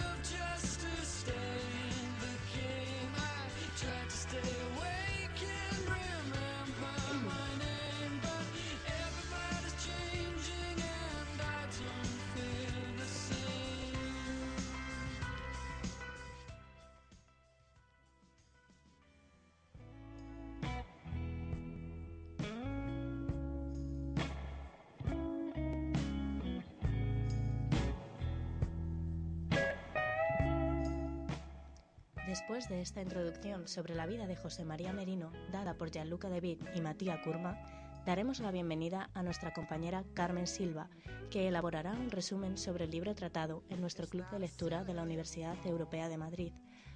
Después 32.56 32.70
de 32.70 32.82
esta 32.82 33.02
introducción 33.02 33.68
sobre 33.68 33.96
la 33.96 34.06
vida 34.06 34.28
de 34.28 34.38
José 34.38 34.64
María 34.64 34.94
Merino, 34.94 35.30
dada 35.52 35.74
por 35.74 35.92
Gianluca 35.92 36.30
De 36.30 36.40
Vic 36.40 36.62
y 36.74 36.80
Matías 36.80 37.20
Kurma, 37.22 37.60
daremos 38.06 38.40
la 38.40 38.50
bienvenida 38.52 39.10
a 39.14 39.24
nuestra 39.24 39.52
compañera 39.52 40.06
Carmen 40.14 40.48
Silva, 40.48 40.90
que 41.30 41.50
elaborará 41.50 41.92
un 41.92 42.12
resumen 42.12 42.58
sobre 42.58 42.86
el 42.86 42.92
libro 42.92 43.14
tratado 43.14 43.66
en 43.68 43.82
nuestro 43.82 44.08
club 44.08 44.26
de 44.30 44.40
lectura 44.40 44.86
de 44.86 44.94
la 44.94 45.04
Universidad 45.04 45.58
Europea 45.66 46.08
de 46.08 46.16
Madrid, 46.16 46.54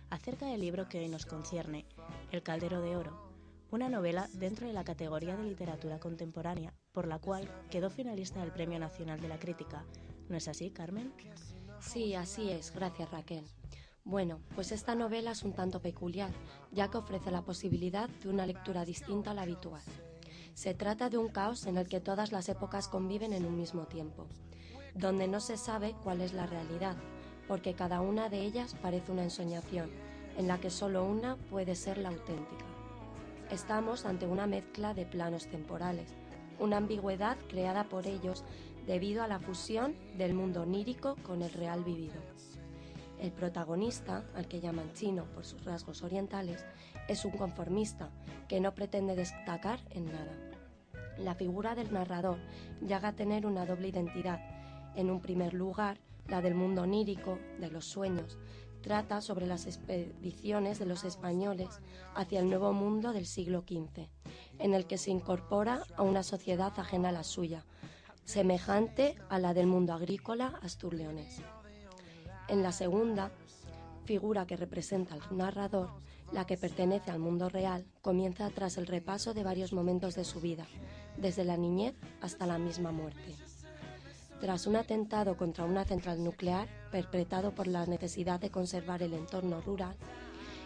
acerca 0.09 0.45
del 0.45 0.61
libro 0.61 0.87
que 0.87 0.99
hoy 0.99 1.09
nos 1.09 1.25
concierne, 1.25 1.85
El 2.31 2.41
Caldero 2.41 2.79
de 2.79 2.95
Oro, 2.95 3.29
una 3.69 3.89
novela 3.89 4.29
dentro 4.31 4.65
de 4.65 4.71
la 4.71 4.85
categoría 4.85 5.35
de 5.35 5.43
literatura 5.43 5.99
contemporánea, 5.99 6.73
por 6.93 7.05
la 7.05 7.19
cual 7.19 7.51
quedó 7.69 7.89
finalista 7.89 8.39
del 8.39 8.53
Premio 8.53 8.79
Nacional 8.79 9.19
de 9.19 9.27
la 9.27 9.39
Crítica. 9.39 9.83
¿No 10.29 10.37
es 10.37 10.47
así, 10.47 10.71
Carmen? 10.71 11.11
Sí, 11.81 12.15
así 12.15 12.49
es, 12.49 12.73
gracias 12.73 13.11
Raquel. 13.11 13.43
Bueno, 14.09 14.39
pues 14.55 14.71
esta 14.71 14.95
novela 14.95 15.29
es 15.29 15.43
un 15.43 15.53
tanto 15.53 15.83
peculiar, 15.83 16.31
ya 16.71 16.89
que 16.89 16.97
ofrece 16.97 17.29
la 17.29 17.43
posibilidad 17.43 18.09
de 18.09 18.29
una 18.29 18.47
lectura 18.47 18.83
distinta 18.83 19.29
a 19.29 19.33
la 19.35 19.43
habitual. 19.43 19.83
Se 20.55 20.73
trata 20.73 21.11
de 21.11 21.19
un 21.19 21.27
caos 21.27 21.67
en 21.67 21.77
el 21.77 21.87
que 21.87 21.99
todas 21.99 22.31
las 22.31 22.49
épocas 22.49 22.87
conviven 22.87 23.33
en 23.33 23.45
un 23.45 23.55
mismo 23.55 23.85
tiempo, 23.85 24.25
donde 24.95 25.27
no 25.27 25.39
se 25.39 25.57
sabe 25.57 25.93
cuál 26.03 26.21
es 26.21 26.33
la 26.33 26.47
realidad, 26.47 26.97
porque 27.47 27.75
cada 27.75 28.01
una 28.01 28.29
de 28.29 28.41
ellas 28.41 28.75
parece 28.81 29.11
una 29.11 29.25
ensoñación, 29.25 29.91
en 30.39 30.47
la 30.47 30.57
que 30.57 30.71
solo 30.71 31.05
una 31.05 31.35
puede 31.35 31.75
ser 31.75 31.99
la 31.99 32.09
auténtica. 32.09 32.65
Estamos 33.51 34.07
ante 34.07 34.25
una 34.25 34.47
mezcla 34.47 34.95
de 34.95 35.05
planos 35.05 35.45
temporales, 35.45 36.09
una 36.57 36.77
ambigüedad 36.77 37.37
creada 37.47 37.83
por 37.83 38.07
ellos 38.07 38.43
debido 38.87 39.21
a 39.21 39.27
la 39.27 39.37
fusión 39.37 39.93
del 40.17 40.33
mundo 40.33 40.63
onírico 40.63 41.15
con 41.21 41.43
el 41.43 41.51
real 41.51 41.83
vivido. 41.83 42.19
El 43.19 43.31
protagonista, 43.33 44.23
al 44.33 44.47
que 44.47 44.61
llaman 44.61 44.93
chino 44.93 45.25
por 45.25 45.45
sus 45.45 45.65
rasgos 45.65 46.03
orientales, 46.03 46.65
es 47.09 47.25
un 47.25 47.31
conformista 47.31 48.09
que 48.47 48.61
no 48.61 48.73
pretende 48.73 49.15
destacar 49.15 49.79
en 49.89 50.05
nada. 50.05 50.37
La 51.17 51.35
figura 51.35 51.75
del 51.75 51.91
narrador 51.91 52.37
llega 52.79 53.09
a 53.09 53.15
tener 53.15 53.45
una 53.45 53.65
doble 53.65 53.89
identidad. 53.89 54.39
En 54.95 55.09
un 55.09 55.19
primer 55.19 55.53
lugar, 55.53 55.97
la 56.27 56.41
del 56.41 56.55
mundo 56.55 56.83
onírico, 56.83 57.37
de 57.59 57.69
los 57.69 57.85
sueños, 57.85 58.37
trata 58.81 59.19
sobre 59.19 59.45
las 59.45 59.65
expediciones 59.65 60.79
de 60.79 60.85
los 60.85 61.03
españoles 61.03 61.81
hacia 62.15 62.39
el 62.39 62.49
nuevo 62.49 62.71
mundo 62.71 63.11
del 63.11 63.25
siglo 63.25 63.65
XV, 63.67 64.07
en 64.59 64.73
el 64.73 64.87
que 64.87 64.97
se 64.97 65.11
incorpora 65.11 65.83
a 65.97 66.03
una 66.03 66.23
sociedad 66.23 66.71
ajena 66.77 67.09
a 67.09 67.13
la 67.13 67.23
suya, 67.23 67.65
semejante 68.23 69.15
a 69.27 69.39
la 69.39 69.53
del 69.53 69.67
mundo 69.67 69.93
agrícola 69.93 70.57
asturleonés. 70.61 71.41
En 72.49 72.63
la 72.63 72.71
segunda, 72.71 73.31
figura 74.05 74.47
que 74.47 74.57
representa 74.57 75.13
al 75.13 75.37
narrador, 75.37 75.91
la 76.31 76.45
que 76.45 76.57
pertenece 76.57 77.11
al 77.11 77.19
mundo 77.19 77.47
real, 77.47 77.85
comienza 78.01 78.49
tras 78.49 78.79
el 78.79 78.87
repaso 78.87 79.35
de 79.35 79.43
varios 79.43 79.71
momentos 79.71 80.15
de 80.15 80.25
su 80.25 80.41
vida, 80.41 80.65
desde 81.15 81.43
la 81.43 81.57
niñez 81.57 81.93
hasta 82.21 82.47
la 82.47 82.57
misma 82.57 82.91
muerte. 82.91 83.35
Tras 84.41 84.65
un 84.65 84.77
atentado 84.77 85.37
contra 85.37 85.65
una 85.65 85.85
central 85.85 86.23
nuclear, 86.23 86.67
perpetrado 86.91 87.53
por 87.53 87.67
la 87.67 87.85
necesidad 87.85 88.39
de 88.39 88.49
conservar 88.49 89.03
el 89.03 89.13
entorno 89.13 89.61
rural, 89.61 89.95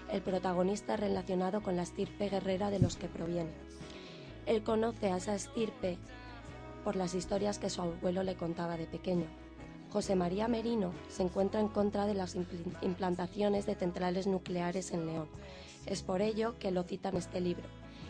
el 0.10 0.22
protagonista 0.22 0.94
es 0.94 1.02
relacionado 1.02 1.62
con 1.62 1.76
la 1.76 1.84
estirpe 1.84 2.30
guerrera 2.30 2.70
de 2.70 2.80
los 2.80 2.96
que 2.96 3.10
proviene. 3.10 3.52
Él 4.46 4.64
conoce 4.64 5.12
a 5.12 5.18
esa 5.18 5.36
estirpe 5.36 5.98
por 6.86 6.96
las 6.96 7.14
historias 7.14 7.60
que 7.60 7.70
su 7.70 7.82
abuelo 7.82 8.24
le 8.24 8.36
contaba 8.36 8.78
de 8.78 8.86
pequeño. 8.86 9.43
José 9.94 10.16
María 10.16 10.48
Merino 10.48 10.92
se 11.08 11.22
encuentra 11.22 11.60
en 11.60 11.68
contra 11.68 12.08
de 12.08 12.16
las 12.16 12.36
implantaciones 12.82 13.68
de 13.68 13.76
centrales 13.76 14.26
nucleares 14.26 14.92
en 14.92 15.06
León. 15.06 15.28
Es 15.86 16.02
por 16.02 16.24
ello 16.24 16.58
que 16.58 16.72
lo 16.72 16.82
cita 16.82 17.10
en 17.10 17.18
este 17.18 17.40
libro 17.40 17.68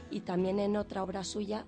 y 0.09 0.21
también 0.21 0.59
en 0.59 0.77
otra 0.77 1.03
obra 1.03 1.25
suya 1.25 1.65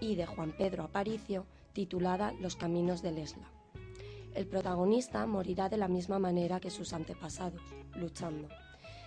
y 0.00 0.14
de 0.14 0.24
Juan 0.24 0.52
Pedro 0.56 0.84
Aparicio 0.84 1.44
titulada 1.74 2.32
Los 2.40 2.56
Caminos 2.56 3.02
del 3.02 3.18
Esla. 3.18 3.46
El 4.34 4.46
protagonista 4.46 5.26
morirá 5.26 5.68
de 5.68 5.76
la 5.76 5.88
misma 5.88 6.18
manera 6.18 6.58
que 6.58 6.70
sus 6.70 6.94
antepasados, 6.94 7.60
luchando. 7.96 8.48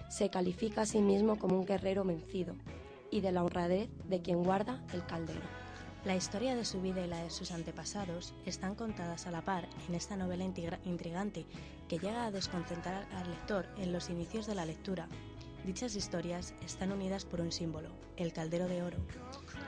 Se 0.07 0.29
califica 0.29 0.81
a 0.81 0.85
sí 0.85 1.01
mismo 1.01 1.39
como 1.39 1.57
un 1.57 1.65
guerrero 1.65 2.03
vencido 2.03 2.53
y 3.09 3.21
de 3.21 3.31
la 3.31 3.43
honradez 3.43 3.89
de 4.07 4.21
quien 4.21 4.43
guarda 4.43 4.83
el 4.93 5.03
caldero. 5.03 5.66
La 6.07 6.15
historia 6.15 6.55
de 6.55 6.63
su 6.63 6.81
vida 6.81 7.05
y 7.05 7.07
la 7.09 7.21
de 7.21 7.29
sus 7.29 7.51
antepasados 7.51 8.33
están 8.45 8.75
contadas 8.75 9.27
a 9.27 9.31
la 9.31 9.41
par 9.41 9.67
en 9.89 9.93
esta 9.93 10.15
novela 10.15 10.45
intrigante 10.85 11.45
que 11.89 11.99
llega 11.99 12.25
a 12.25 12.31
desconcentrar 12.31 13.05
al 13.13 13.29
lector 13.29 13.67
en 13.77 13.91
los 13.91 14.09
inicios 14.09 14.47
de 14.47 14.55
la 14.55 14.65
lectura. 14.65 15.09
Dichas 15.65 15.97
historias 15.97 16.53
están 16.65 16.93
unidas 16.93 17.25
por 17.25 17.41
un 17.41 17.51
símbolo, 17.51 17.89
el 18.15 18.31
caldero 18.31 18.69
de 18.69 18.83
oro. 18.83 18.95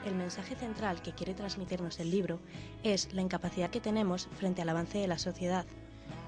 El 0.06 0.14
mensaje 0.14 0.56
central 0.56 1.02
que 1.02 1.12
quiere 1.12 1.34
transmitirnos 1.34 2.00
el 2.00 2.10
libro 2.10 2.40
es 2.84 3.12
la 3.12 3.20
incapacidad 3.20 3.68
que 3.68 3.82
tenemos 3.82 4.26
frente 4.38 4.62
al 4.62 4.70
avance 4.70 4.96
de 4.96 5.08
la 5.08 5.18
sociedad. 5.18 5.66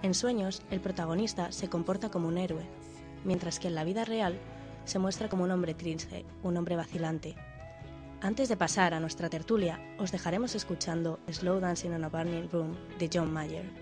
En 0.03 0.13
sueños, 0.13 0.61
el 0.71 0.83
protagonista 0.83 1.53
se 1.53 1.71
comporta 1.71 2.11
como 2.11 2.29
un 2.29 2.37
héroe, 2.37 2.67
mientras 3.25 3.59
que 3.59 3.69
en 3.69 3.75
la 3.75 3.85
vida 3.85 4.05
real 4.05 4.39
se 4.85 4.99
muestra 4.99 5.31
como 5.31 5.45
un 5.45 5.53
hombre 5.53 5.73
triste, 5.73 6.27
un 6.43 6.59
hombre 6.59 6.77
vacilante, 6.77 7.35
antes 8.23 8.49
de 8.49 8.57
pasar 8.57 8.95
a 8.95 9.01
nuestra 9.01 9.29
tertulia, 9.29 9.81
os 9.99 10.13
dejaremos 10.13 10.55
escuchando 10.55 11.19
Slow 11.27 11.59
Dancing 11.61 11.93
in 11.93 12.05
a 12.05 12.09
Burning 12.09 12.49
Room 12.53 12.77
de 12.99 13.09
John 13.09 13.33
Mayer. 13.33 13.82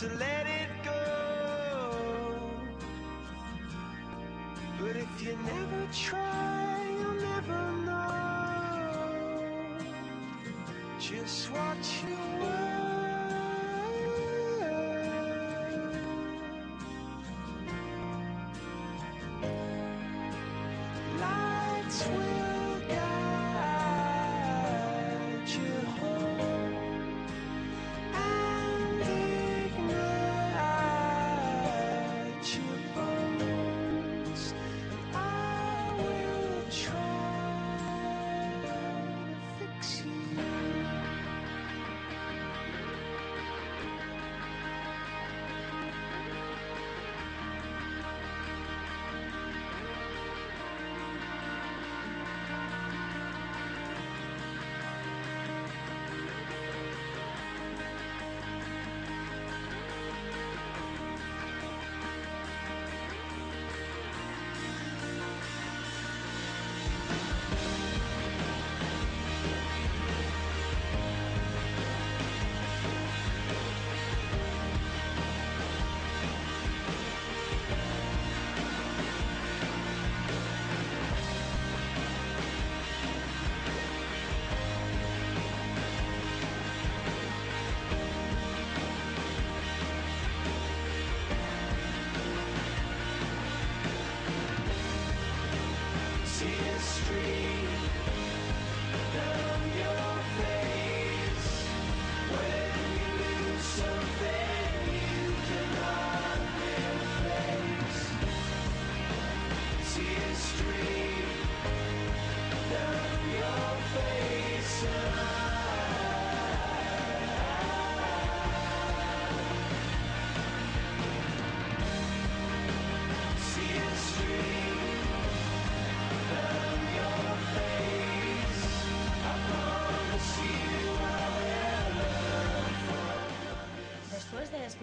to 0.00 0.08
let 0.14 0.46
it 0.46 0.70
go. 0.82 2.40
But 4.80 4.96
if 4.96 5.22
you 5.22 5.36
never 5.44 5.88
try, 5.92 6.86
you'll 6.98 7.20
never 7.20 7.72
know. 7.84 9.10
Just 10.98 11.50
what 11.52 11.76
you 12.02 12.16
were 12.40 12.59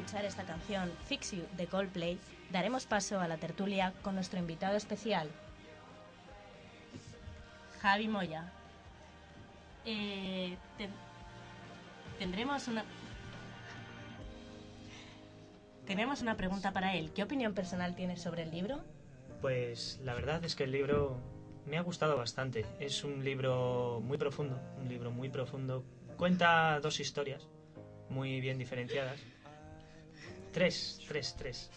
escuchar 0.08 0.24
esta 0.24 0.44
canción 0.44 0.90
Fix 1.06 1.32
You 1.34 1.44
de 1.58 1.68
Coldplay, 1.68 2.18
daremos 2.50 2.86
paso 2.86 3.20
a 3.20 3.28
la 3.28 3.36
tertulia 3.36 3.92
con 4.04 4.16
nuestro 4.16 4.40
invitado 4.40 4.78
especial, 4.78 5.30
Javi 7.82 8.08
Moya. 8.08 8.50
Eh, 9.84 10.56
te- 10.78 10.88
tendremos 12.20 12.70
una... 12.70 12.86
Tenemos 15.86 16.22
una 16.22 16.38
pregunta 16.38 16.72
para 16.72 16.96
él. 16.96 17.12
¿Qué 17.14 17.24
opinión 17.24 17.54
personal 17.54 17.94
tienes 17.94 18.22
sobre 18.22 18.44
el 18.44 18.52
libro? 18.52 18.80
Pues 19.42 20.00
la 20.06 20.14
verdad 20.14 20.42
es 20.46 20.56
que 20.56 20.64
el 20.64 20.72
libro 20.72 21.18
me 21.66 21.78
ha 21.78 21.82
gustado 21.82 22.16
bastante. 22.16 22.66
Es 22.80 23.04
un 23.04 23.26
libro 23.26 24.00
muy 24.02 24.18
profundo, 24.18 24.58
un 24.78 24.88
libro 24.88 25.12
muy 25.12 25.28
profundo. 25.28 25.84
Cuenta 26.16 26.80
dos 26.80 27.02
historias 27.02 27.46
muy 28.10 28.40
bien 28.40 28.58
diferenciadas. 28.58 29.20
Tres, 30.58 31.00
tres, 31.08 31.36
tres. 31.38 31.70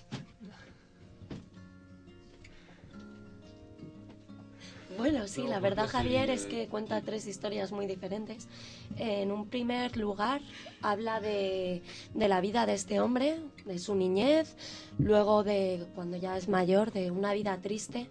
Bueno, 4.97 5.29
sí, 5.29 5.43
la 5.43 5.61
verdad, 5.61 5.87
Javier, 5.87 6.31
es 6.31 6.47
eh, 6.47 6.49
que 6.49 6.66
cuenta 6.66 7.03
tres 7.03 7.27
historias 7.27 7.73
muy 7.73 7.87
diferentes. 7.87 8.49
En 8.97 9.33
un 9.33 9.51
primer 9.51 9.99
lugar, 9.99 10.40
habla 10.81 11.21
de, 11.21 11.83
de 12.14 12.29
la 12.29 12.40
vida 12.40 12.64
de 12.64 12.73
este 12.73 13.01
hombre, 13.01 13.38
de 13.66 13.79
su 13.79 13.95
niñez, 13.95 14.57
luego 14.99 15.45
de 15.45 15.87
cuando 15.95 16.16
ya 16.16 16.38
es 16.38 16.49
mayor, 16.49 16.90
de 16.90 17.11
una 17.11 17.35
vida 17.35 17.59
triste, 17.61 18.09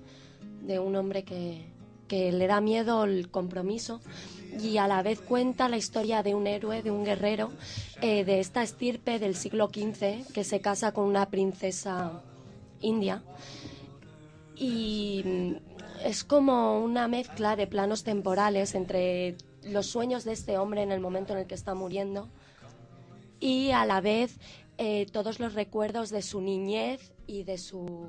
de 0.61 0.77
un 0.77 0.95
hombre 0.95 1.23
que, 1.23 1.65
que 2.07 2.31
le 2.31 2.45
da 2.45 2.61
miedo 2.61 3.05
el 3.05 3.31
compromiso 3.31 4.01
y 4.61 4.77
a 4.77 4.87
la 4.87 5.01
vez 5.01 5.19
cuenta 5.21 5.69
la 5.69 5.77
historia 5.77 6.23
de 6.23 6.35
un 6.35 6.47
héroe, 6.47 6.81
de 6.81 6.91
un 6.91 7.03
guerrero, 7.03 7.51
eh, 8.01 8.23
de 8.23 8.39
esta 8.39 8.63
estirpe 8.63 9.19
del 9.19 9.35
siglo 9.35 9.67
XV 9.67 10.31
que 10.33 10.43
se 10.43 10.61
casa 10.61 10.93
con 10.93 11.05
una 11.05 11.29
princesa 11.29 12.21
india 12.81 13.21
y 14.55 15.23
mm, 15.25 15.51
es 16.05 16.23
como 16.23 16.79
una 16.79 17.07
mezcla 17.07 17.55
de 17.55 17.67
planos 17.67 18.03
temporales 18.03 18.75
entre 18.75 19.35
los 19.63 19.87
sueños 19.87 20.23
de 20.23 20.33
este 20.33 20.57
hombre 20.57 20.81
en 20.81 20.91
el 20.91 20.99
momento 20.99 21.33
en 21.33 21.39
el 21.39 21.47
que 21.47 21.55
está 21.55 21.75
muriendo 21.75 22.29
y 23.39 23.71
a 23.71 23.85
la 23.85 24.01
vez 24.01 24.37
eh, 24.77 25.05
todos 25.11 25.39
los 25.39 25.53
recuerdos 25.53 26.09
de 26.09 26.21
su 26.21 26.41
niñez 26.41 27.11
y 27.27 27.43
de 27.43 27.57
su 27.57 28.07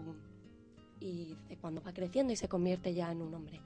y 1.01 1.37
de 1.49 1.57
cuando 1.57 1.83
va 1.83 1.93
creciendo 1.93 2.33
y 2.33 2.37
se 2.37 2.49
convierte 2.49 2.93
ya 2.95 3.11
en 3.11 3.23
un 3.23 3.35
hombre. 3.35 3.61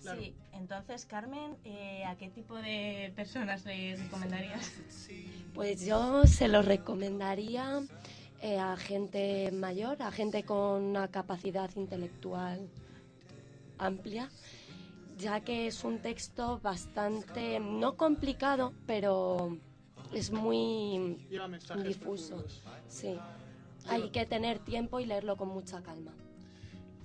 Sí, 0.00 0.34
entonces 0.52 1.04
Carmen, 1.04 1.56
eh, 1.64 2.04
¿a 2.04 2.16
qué 2.16 2.28
tipo 2.28 2.56
de 2.56 3.12
personas 3.16 3.64
le 3.64 3.96
recomendarías? 3.96 4.72
Pues 5.54 5.84
yo 5.84 6.24
se 6.24 6.46
lo 6.48 6.62
recomendaría 6.62 7.80
eh, 8.40 8.58
a 8.58 8.76
gente 8.76 9.50
mayor, 9.50 10.00
a 10.02 10.12
gente 10.12 10.44
con 10.44 10.82
una 10.82 11.08
capacidad 11.08 11.70
intelectual 11.74 12.68
amplia, 13.78 14.28
ya 15.16 15.40
que 15.40 15.66
es 15.66 15.82
un 15.84 15.98
texto 15.98 16.60
bastante, 16.62 17.58
no 17.60 17.96
complicado, 17.96 18.72
pero 18.86 19.56
es 20.12 20.30
muy 20.30 21.18
difuso. 21.82 22.44
Sí, 22.88 23.18
hay 23.88 24.10
que 24.10 24.26
tener 24.26 24.58
tiempo 24.60 25.00
y 25.00 25.06
leerlo 25.06 25.36
con 25.36 25.48
mucha 25.48 25.82
calma. 25.82 26.12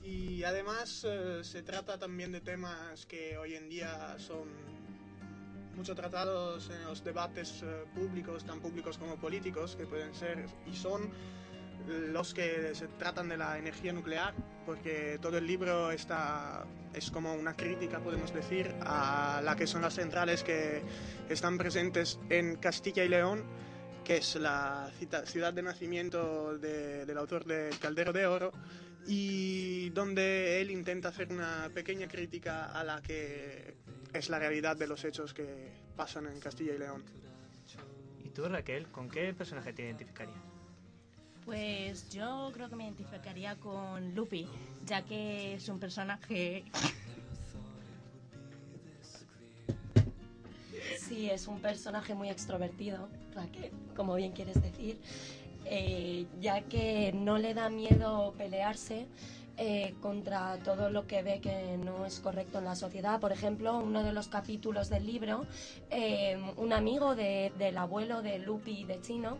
Y 0.04 0.44
además 0.44 1.06
eh, 1.08 1.40
se 1.44 1.64
trata 1.64 1.98
también 1.98 2.32
de 2.32 2.42
temas 2.42 3.06
que 3.06 3.38
hoy 3.38 3.56
en 3.56 3.70
día 3.70 4.16
son 4.20 4.50
mucho 5.76 5.96
tratados 5.96 6.70
en 6.70 6.84
los 6.84 7.04
debates 7.04 7.64
eh, 7.64 7.86
públicos, 7.96 8.44
tan 8.46 8.60
públicos 8.60 8.98
como 8.98 9.16
políticos, 9.18 9.76
que 9.76 9.86
pueden 9.86 10.14
ser 10.14 10.46
y 10.66 10.76
son 10.76 11.10
los 11.88 12.34
que 12.34 12.74
se 12.76 12.88
tratan 12.88 13.28
de 13.28 13.36
la 13.38 13.58
energía 13.58 13.92
nuclear, 13.92 14.34
porque 14.66 15.20
todo 15.22 15.38
el 15.38 15.46
libro 15.46 15.92
está, 15.92 16.66
es 16.94 17.12
como 17.12 17.34
una 17.34 17.56
crítica, 17.58 18.00
podemos 18.00 18.34
decir, 18.34 18.74
a 18.82 19.42
la 19.44 19.56
que 19.58 19.68
son 19.68 19.82
las 19.82 19.96
centrales 19.96 20.44
que 20.44 20.82
están 21.28 21.58
presentes 21.58 22.20
en 22.30 22.56
Castilla 22.56 23.04
y 23.04 23.10
León, 23.10 23.44
que 24.06 24.18
es 24.18 24.36
la 24.36 24.92
ciudad 25.26 25.52
de 25.54 25.62
nacimiento 25.64 26.58
de- 26.58 27.06
del 27.06 27.18
autor 27.18 27.44
de 27.44 27.70
Caldero 27.82 28.14
de 28.14 28.28
Oro, 28.28 28.54
y 29.06 29.90
donde 29.90 30.62
él 30.62 30.72
intenta 30.72 31.10
hacer 31.10 31.32
una 31.32 31.70
pequeña 31.74 32.08
crítica 32.08 32.66
a 32.66 32.84
la 32.84 33.02
que 33.02 33.76
es 34.14 34.30
la 34.30 34.40
realidad 34.40 34.78
de 34.78 34.88
los 34.88 35.04
hechos 35.04 35.34
que 35.34 35.72
pasan 35.96 36.28
en 36.28 36.40
Castilla 36.40 36.74
y 36.74 36.78
León. 36.78 37.04
¿Y 38.24 38.30
tú, 38.30 38.48
Raquel, 38.48 38.88
con 38.88 39.10
qué 39.10 39.34
personaje 39.34 39.74
te 39.74 39.84
identificarías? 39.84 40.38
Pues 41.46 42.10
yo 42.10 42.52
creo 42.54 42.70
que 42.70 42.76
me 42.76 42.86
identificaría 42.86 43.56
con 43.58 44.16
Lupi, 44.16 44.48
ya 44.86 45.04
que 45.04 45.56
es 45.56 45.68
un 45.70 45.80
personaje... 45.80 46.64
Sí, 51.00 51.30
es 51.30 51.48
un 51.48 51.60
personaje 51.60 52.16
muy 52.16 52.30
extrovertido, 52.30 53.08
Raquel, 53.36 53.72
como 53.96 54.16
bien 54.16 54.32
quieres 54.32 54.60
decir, 54.62 54.98
eh, 55.66 56.26
ya 56.40 56.62
que 56.62 57.12
no 57.14 57.38
le 57.38 57.54
da 57.54 57.70
miedo 57.70 58.34
pelearse 58.38 59.08
eh, 59.56 59.94
contra 60.02 60.58
todo 60.64 60.90
lo 60.90 61.06
que 61.06 61.22
ve 61.22 61.40
que 61.40 61.78
no 61.78 62.08
es 62.08 62.20
correcto 62.20 62.58
en 62.58 62.66
la 62.66 62.76
sociedad. 62.76 63.20
Por 63.20 63.32
ejemplo, 63.32 63.78
uno 63.78 64.04
de 64.04 64.12
los 64.12 64.28
capítulos 64.28 64.90
del 64.90 65.06
libro, 65.06 65.46
eh, 65.92 66.42
un 66.58 66.74
amigo 66.74 67.16
de- 67.16 67.52
del 67.60 67.78
abuelo 67.78 68.24
de 68.24 68.40
Lupi 68.40 68.84
de 68.84 69.00
Chino 69.02 69.38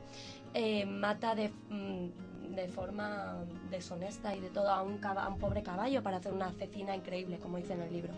eh, 0.54 0.86
mata 0.86 1.34
de, 1.34 1.50
mm, 1.50 2.54
de 2.56 2.68
forma 2.68 3.44
deshonesta 3.72 4.36
y 4.36 4.40
de 4.40 4.52
todo 4.52 4.70
a 4.70 4.84
un, 4.84 5.00
pobre 5.40 5.64
caballo 5.64 6.04
para 6.04 6.18
hacer 6.18 6.32
una 6.32 6.52
cecina 6.52 6.96
increíble, 6.96 7.40
como 7.40 7.58
dice 7.58 7.74
en 7.74 7.82
el 7.82 7.92
libro. 7.92 8.14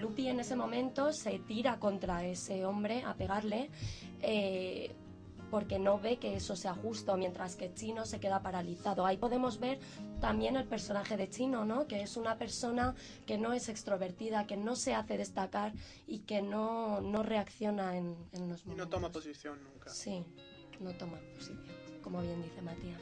Lupi 0.00 0.28
en 0.28 0.40
ese 0.40 0.56
momento 0.56 1.12
se 1.12 1.38
tira 1.40 1.78
contra 1.78 2.24
ese 2.24 2.64
hombre 2.64 3.02
a 3.04 3.12
pegarle 3.14 3.68
porque 5.52 5.78
no 5.78 5.98
ve 6.00 6.16
que 6.16 6.34
eso 6.34 6.56
sea 6.56 6.72
justo, 6.72 7.14
mientras 7.18 7.56
que 7.56 7.74
Chino 7.74 8.06
se 8.06 8.18
queda 8.18 8.40
paralizado. 8.40 9.04
Ahí 9.04 9.18
podemos 9.18 9.60
ver 9.60 9.78
también 10.18 10.56
el 10.56 10.66
personaje 10.66 11.18
de 11.18 11.28
Chino, 11.28 11.66
¿no? 11.66 11.86
que 11.86 12.00
es 12.00 12.16
una 12.16 12.38
persona 12.38 12.94
que 13.26 13.36
no 13.36 13.52
es 13.52 13.68
extrovertida, 13.68 14.46
que 14.46 14.56
no 14.56 14.76
se 14.76 14.94
hace 14.94 15.18
destacar 15.18 15.74
y 16.06 16.20
que 16.20 16.40
no, 16.40 17.02
no 17.02 17.22
reacciona 17.22 17.98
en, 17.98 18.16
en 18.32 18.48
los 18.48 18.62
Y 18.62 18.68
momentos. 18.70 18.76
no 18.76 18.88
toma 18.88 19.10
posición 19.12 19.62
nunca. 19.62 19.90
Sí, 19.90 20.24
no 20.80 20.90
toma 20.96 21.18
posición, 21.34 21.62
como 22.02 22.22
bien 22.22 22.40
dice 22.42 22.62
Matías. 22.62 23.00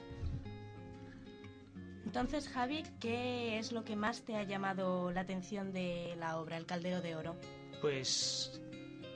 Entonces, 2.05 2.49
Javi, 2.49 2.83
¿qué 2.99 3.59
es 3.61 3.71
lo 3.71 3.85
que 3.85 3.95
más 3.95 4.23
te 4.23 4.35
ha 4.35 4.43
llamado 4.43 5.13
la 5.13 5.21
atención 5.21 5.73
de 5.73 6.17
la 6.19 6.41
obra, 6.41 6.57
El 6.57 6.67
Caldero 6.67 7.01
de 7.01 7.15
Oro? 7.15 7.37
Pues 7.81 8.61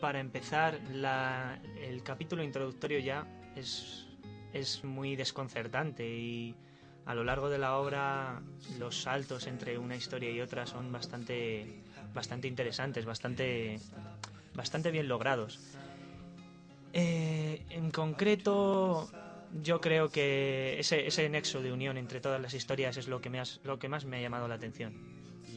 para 0.05 0.21
empezar, 0.21 0.79
el 1.81 2.03
capítulo 2.03 2.45
introductorio 2.45 2.99
ya 2.99 3.27
es, 3.57 4.05
es 4.53 4.85
muy 4.85 5.17
desconcertante 5.17 6.07
y 6.07 6.55
a 7.07 7.15
lo 7.15 7.25
largo 7.25 7.49
de 7.49 7.57
la 7.57 7.79
obra 7.79 8.43
los 8.79 9.01
saltos 9.01 9.47
entre 9.47 9.79
una 9.79 9.97
historia 9.97 10.31
y 10.31 10.43
otra 10.43 10.67
son 10.67 10.93
bastante, 10.93 11.81
bastante 12.13 12.49
interesantes, 12.49 13.07
bastante, 13.07 13.81
bastante 14.53 14.91
bien 14.91 15.09
logrados. 15.09 15.59
Eh, 16.93 17.65
en 17.71 17.91
concreto, 17.91 19.09
yo 19.63 19.81
creo 19.81 20.11
que 20.11 20.79
ese, 20.79 21.07
ese 21.07 21.31
nexo 21.31 21.63
de 21.63 21.73
unión 21.73 21.97
entre 21.97 22.21
todas 22.21 22.43
las 22.43 22.53
historias 22.53 22.99
es 22.99 23.09
lo 23.09 23.23
que, 23.23 23.31
me 23.31 23.43
lo 23.63 23.79
que 23.79 23.89
más 23.89 24.05
me 24.05 24.19
ha 24.19 24.21
llamado 24.21 24.49
la 24.49 24.57
atención. 24.57 25.14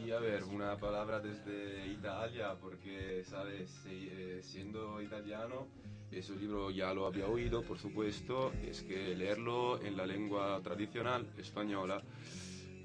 Y 0.08 0.12
a 0.12 0.20
ver, 0.20 0.46
una 0.46 0.78
palabra 0.78 1.20
desde 1.20 1.86
Italia, 1.86 2.56
porque, 2.62 3.26
¿sabes? 3.26 3.84
Eh, 3.88 4.40
siendo 4.42 5.02
italiano, 5.02 5.68
ese 6.10 6.34
libro 6.38 6.72
ya 6.72 6.94
lo 6.94 7.08
había 7.08 7.28
oído, 7.28 7.62
por 7.62 7.78
supuesto, 7.78 8.54
es 8.66 8.84
que 8.84 9.14
leerlo 9.18 9.82
en 9.82 9.98
la 9.98 10.06
lengua 10.06 10.62
tradicional 10.64 11.28
española 11.38 12.02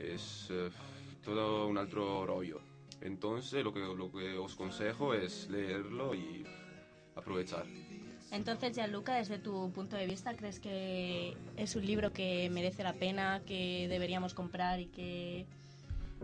es 0.00 0.48
eh, 0.50 0.70
todo 1.24 1.68
un 1.68 1.78
otro 1.78 2.26
rollo. 2.26 2.60
Entonces, 3.00 3.62
lo 3.62 3.72
que, 3.72 3.78
lo 3.78 4.10
que 4.10 4.36
os 4.36 4.56
consejo 4.56 5.14
es 5.14 5.48
leerlo 5.48 6.16
y 6.16 6.44
aprovechar. 7.14 7.66
Entonces, 8.32 8.74
Gianluca, 8.74 9.14
desde 9.14 9.38
tu 9.38 9.70
punto 9.70 9.94
de 9.94 10.06
vista, 10.06 10.34
¿crees 10.34 10.58
que 10.58 11.36
es 11.56 11.76
un 11.76 11.86
libro 11.86 12.12
que 12.12 12.50
merece 12.50 12.82
la 12.82 12.94
pena, 12.94 13.42
que 13.46 13.86
deberíamos 13.88 14.34
comprar 14.34 14.80
y 14.80 14.86
que... 14.86 15.46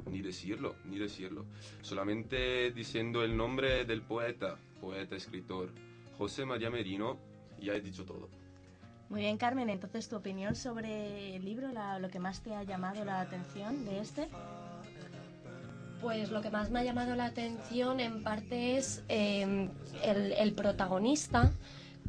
Ni 0.07 0.23
decirlo, 0.23 0.75
ni 0.85 0.99
decirlo. 0.99 1.45
Solamente 1.83 2.71
diciendo 2.73 3.23
el 3.25 3.37
nombre 3.37 3.85
del 3.85 4.03
poeta, 4.03 4.57
poeta, 4.81 5.17
escritor, 5.17 5.71
José 6.17 6.45
María 6.45 6.71
Merino, 6.71 7.19
ya 7.61 7.75
he 7.75 7.81
dicho 7.81 8.05
todo. 8.05 8.29
Muy 9.09 9.21
bien, 9.23 9.39
Carmen, 9.39 9.71
entonces 9.71 10.09
tu 10.09 10.17
opinión 10.17 10.55
sobre 10.55 11.37
el 11.37 11.45
libro, 11.45 11.69
la- 11.73 11.99
lo 11.99 12.11
que 12.11 12.19
más 12.19 12.43
te 12.43 12.55
ha 12.55 12.63
llamado 12.63 13.05
la 13.05 13.21
atención 13.21 13.85
de 13.85 14.01
este. 14.01 14.29
Pues 16.01 16.31
lo 16.31 16.41
que 16.43 16.51
más 16.51 16.71
me 16.71 16.79
ha 16.79 16.85
llamado 16.85 17.17
la 17.17 17.25
atención 17.27 17.99
en 17.99 18.23
parte 18.23 18.77
es 18.77 19.03
eh, 19.09 19.69
el, 20.05 20.33
el 20.33 20.53
protagonista 20.53 21.51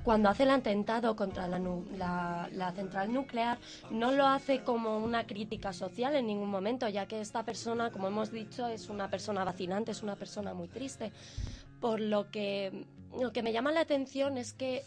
cuando 0.10 0.30
hace 0.30 0.42
el 0.42 0.50
atentado 0.50 1.16
contra 1.16 1.48
la, 1.48 1.60
la- 1.60 2.50
la 2.52 2.72
central 2.72 3.14
nuclear, 3.14 3.60
no 3.92 4.12
lo 4.12 4.26
hace 4.26 4.64
como 4.64 4.98
una 4.98 5.28
crítica 5.28 5.72
social 5.72 6.16
en 6.16 6.26
ningún 6.26 6.50
momento, 6.50 6.90
ya 6.90 7.06
que 7.06 7.22
esta 7.22 7.44
persona, 7.44 7.92
como 7.92 8.08
hemos 8.08 8.32
dicho, 8.32 8.66
es 8.66 8.90
una 8.90 9.12
persona 9.12 9.44
vacilante, 9.44 9.92
es 9.92 10.02
una 10.02 10.16
persona 10.16 10.56
muy 10.56 10.68
triste. 10.68 11.12
Por 11.80 12.00
lo 12.00 12.32
que 12.32 12.88
lo 13.22 13.32
que 13.32 13.44
me 13.44 13.54
llama 13.54 13.72
la 13.72 13.82
atención 13.82 14.40
es 14.40 14.54
que 14.54 14.82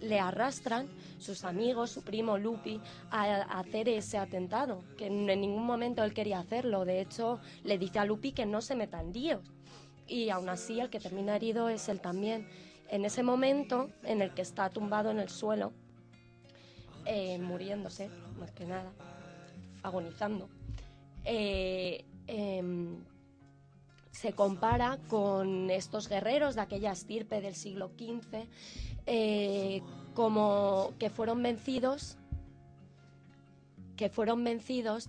le 0.00 0.18
arrastran 0.18 0.88
sus 1.20 1.44
amigos, 1.44 1.90
su 1.92 2.02
primo 2.02 2.36
Lupi, 2.36 2.80
a, 3.12 3.42
hacer 3.60 3.88
ese 3.88 4.18
atentado, 4.18 4.82
que 4.98 5.06
en, 5.06 5.26
ningún 5.26 5.64
momento 5.64 6.02
él 6.02 6.12
quería 6.12 6.40
hacerlo. 6.40 6.84
De 6.84 7.00
hecho, 7.00 7.38
le 7.62 7.78
dice 7.78 8.00
a 8.00 8.04
Lupi 8.04 8.32
que 8.32 8.46
no 8.46 8.60
se 8.60 8.74
meta 8.74 9.00
en 9.00 9.12
líos. 9.12 9.42
Y 10.08 10.30
aún 10.30 10.48
así, 10.48 10.80
el 10.80 10.90
que 10.90 10.98
termina 10.98 11.36
herido 11.36 11.68
es 11.68 11.88
él 11.88 12.00
también. 12.00 12.48
En 12.88 13.04
ese 13.04 13.22
momento 13.22 13.90
en 14.04 14.22
el 14.22 14.32
que 14.32 14.42
está 14.42 14.70
tumbado 14.70 15.10
en 15.10 15.18
el 15.18 15.28
suelo, 15.28 15.72
eh, 17.04 17.38
muriéndose, 17.38 18.10
más 18.38 18.52
que 18.52 18.64
nada, 18.64 18.92
agonizando, 19.82 20.48
eh, 21.24 22.04
em, 22.26 23.04
se 24.10 24.32
compara 24.32 24.98
con 25.08 25.70
estos 25.70 26.08
guerreros 26.08 26.54
de 26.54 26.60
aquella 26.60 26.92
estirpe 26.92 27.40
del 27.40 27.54
siglo 27.54 27.90
XV, 27.96 28.48
eh, 29.06 29.82
como 30.14 30.94
que 30.98 31.10
fueron 31.10 31.42
vencidos, 31.42 32.18
que 33.96 34.08
fueron 34.08 34.42
vencidos 34.44 35.08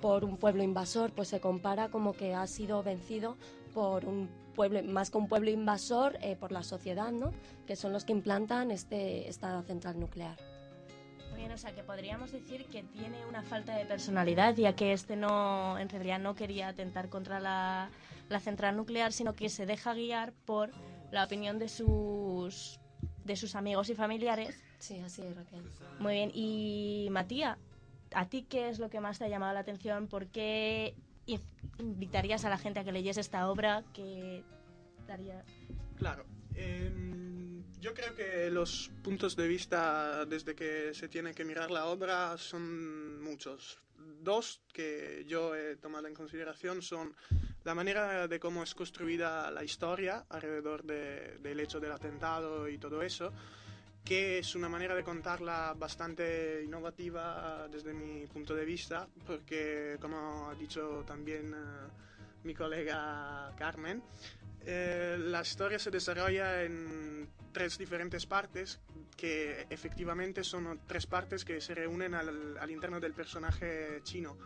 por 0.00 0.24
un 0.24 0.38
pueblo 0.38 0.62
invasor, 0.62 1.12
pues 1.12 1.28
se 1.28 1.38
compara 1.38 1.90
como 1.90 2.14
que 2.14 2.34
ha 2.34 2.46
sido 2.46 2.82
vencido 2.82 3.36
por 3.74 4.06
un 4.06 4.30
pueblo, 4.52 4.82
más 4.84 5.10
que 5.10 5.18
un 5.18 5.28
pueblo 5.28 5.50
invasor, 5.50 6.18
eh, 6.20 6.36
por 6.36 6.52
la 6.52 6.62
sociedad, 6.62 7.10
¿no? 7.10 7.32
Que 7.66 7.76
son 7.76 7.92
los 7.92 8.04
que 8.04 8.12
implantan 8.12 8.70
este, 8.70 9.28
esta 9.28 9.62
central 9.62 9.98
nuclear. 9.98 10.38
Muy 11.30 11.40
bien, 11.40 11.52
o 11.52 11.58
sea 11.58 11.74
que 11.74 11.82
podríamos 11.82 12.30
decir 12.30 12.66
que 12.66 12.82
tiene 12.82 13.24
una 13.26 13.42
falta 13.42 13.76
de 13.76 13.86
personalidad, 13.86 14.54
ya 14.54 14.74
que 14.74 14.92
este 14.92 15.16
no, 15.16 15.78
en 15.78 15.88
realidad 15.88 16.18
no 16.18 16.34
quería 16.34 16.68
atentar 16.68 17.08
contra 17.08 17.40
la, 17.40 17.90
la 18.28 18.40
central 18.40 18.76
nuclear, 18.76 19.12
sino 19.12 19.34
que 19.34 19.48
se 19.48 19.66
deja 19.66 19.94
guiar 19.94 20.32
por 20.44 20.70
la 21.10 21.24
opinión 21.24 21.58
de 21.58 21.68
sus, 21.68 22.80
de 23.24 23.36
sus 23.36 23.54
amigos 23.54 23.88
y 23.90 23.94
familiares. 23.94 24.62
Sí, 24.78 24.98
así 25.00 25.22
es, 25.22 25.36
Raquel. 25.36 25.62
Muy 26.00 26.14
bien, 26.14 26.30
y 26.34 27.08
Matías, 27.10 27.56
¿a 28.14 28.26
ti 28.26 28.42
qué 28.42 28.68
es 28.68 28.78
lo 28.78 28.90
que 28.90 29.00
más 29.00 29.18
te 29.18 29.24
ha 29.24 29.28
llamado 29.28 29.54
la 29.54 29.60
atención? 29.60 30.08
¿Por 30.08 30.26
qué 30.26 30.94
invitarías 31.78 32.44
a 32.44 32.50
la 32.50 32.58
gente 32.58 32.80
a 32.80 32.84
que 32.84 32.92
leyese 32.92 33.20
esta 33.20 33.48
obra? 33.50 33.84
que 33.92 34.42
daría... 35.06 35.44
Claro. 35.96 36.24
em, 36.54 37.62
yo 37.80 37.94
creo 37.94 38.14
que 38.14 38.50
los 38.50 38.90
puntos 39.02 39.34
de 39.36 39.48
vista 39.48 40.24
desde 40.26 40.54
que 40.54 40.94
se 40.94 41.08
tiene 41.08 41.34
que 41.34 41.44
mirar 41.44 41.70
la 41.70 41.86
obra 41.86 42.36
son 42.38 43.20
muchos. 43.22 43.78
Dos 44.22 44.62
que 44.72 45.24
yo 45.26 45.54
he 45.54 45.76
tomado 45.76 46.06
en 46.06 46.14
consideración 46.14 46.80
son 46.82 47.14
la 47.64 47.74
manera 47.74 48.26
de 48.28 48.38
cómo 48.38 48.62
es 48.62 48.74
construida 48.74 49.50
la 49.50 49.64
historia 49.64 50.26
alrededor 50.28 50.84
de- 50.84 51.38
del 51.38 51.58
hecho 51.60 51.80
del 51.80 51.92
atentado 51.92 52.68
y 52.68 52.78
todo 52.78 53.02
eso, 53.02 53.32
que 54.04 54.38
es 54.38 54.54
una 54.54 54.68
manera 54.68 54.94
de 54.94 55.04
contarla 55.04 55.74
bastante 55.78 56.62
innovativa 56.64 57.68
desde 57.70 57.92
mi 57.94 58.26
punto 58.26 58.54
de 58.54 58.64
vista, 58.64 59.08
porque 59.26 59.96
como 60.00 60.50
ha 60.50 60.54
dicho 60.54 61.04
también 61.06 61.54
eh, 61.54 61.90
mi 62.44 62.54
colega 62.54 63.52
Carmen, 63.56 64.02
eh, 64.64 65.16
la 65.18 65.42
historia 65.42 65.78
se 65.78 65.90
desarrolla 65.90 66.62
en 66.64 67.28
tres 67.52 67.78
diferentes 67.78 68.26
partes 68.26 68.80
que 69.16 69.66
efectivamente 69.70 70.42
son 70.42 70.80
tres 70.86 71.06
partes 71.06 71.44
que 71.44 71.60
se 71.60 71.74
reúnen 71.74 72.14
al, 72.14 72.58
al 72.58 72.70
interno 72.70 72.98
del 72.98 73.12
personaje 73.12 74.00
chino. 74.02 74.36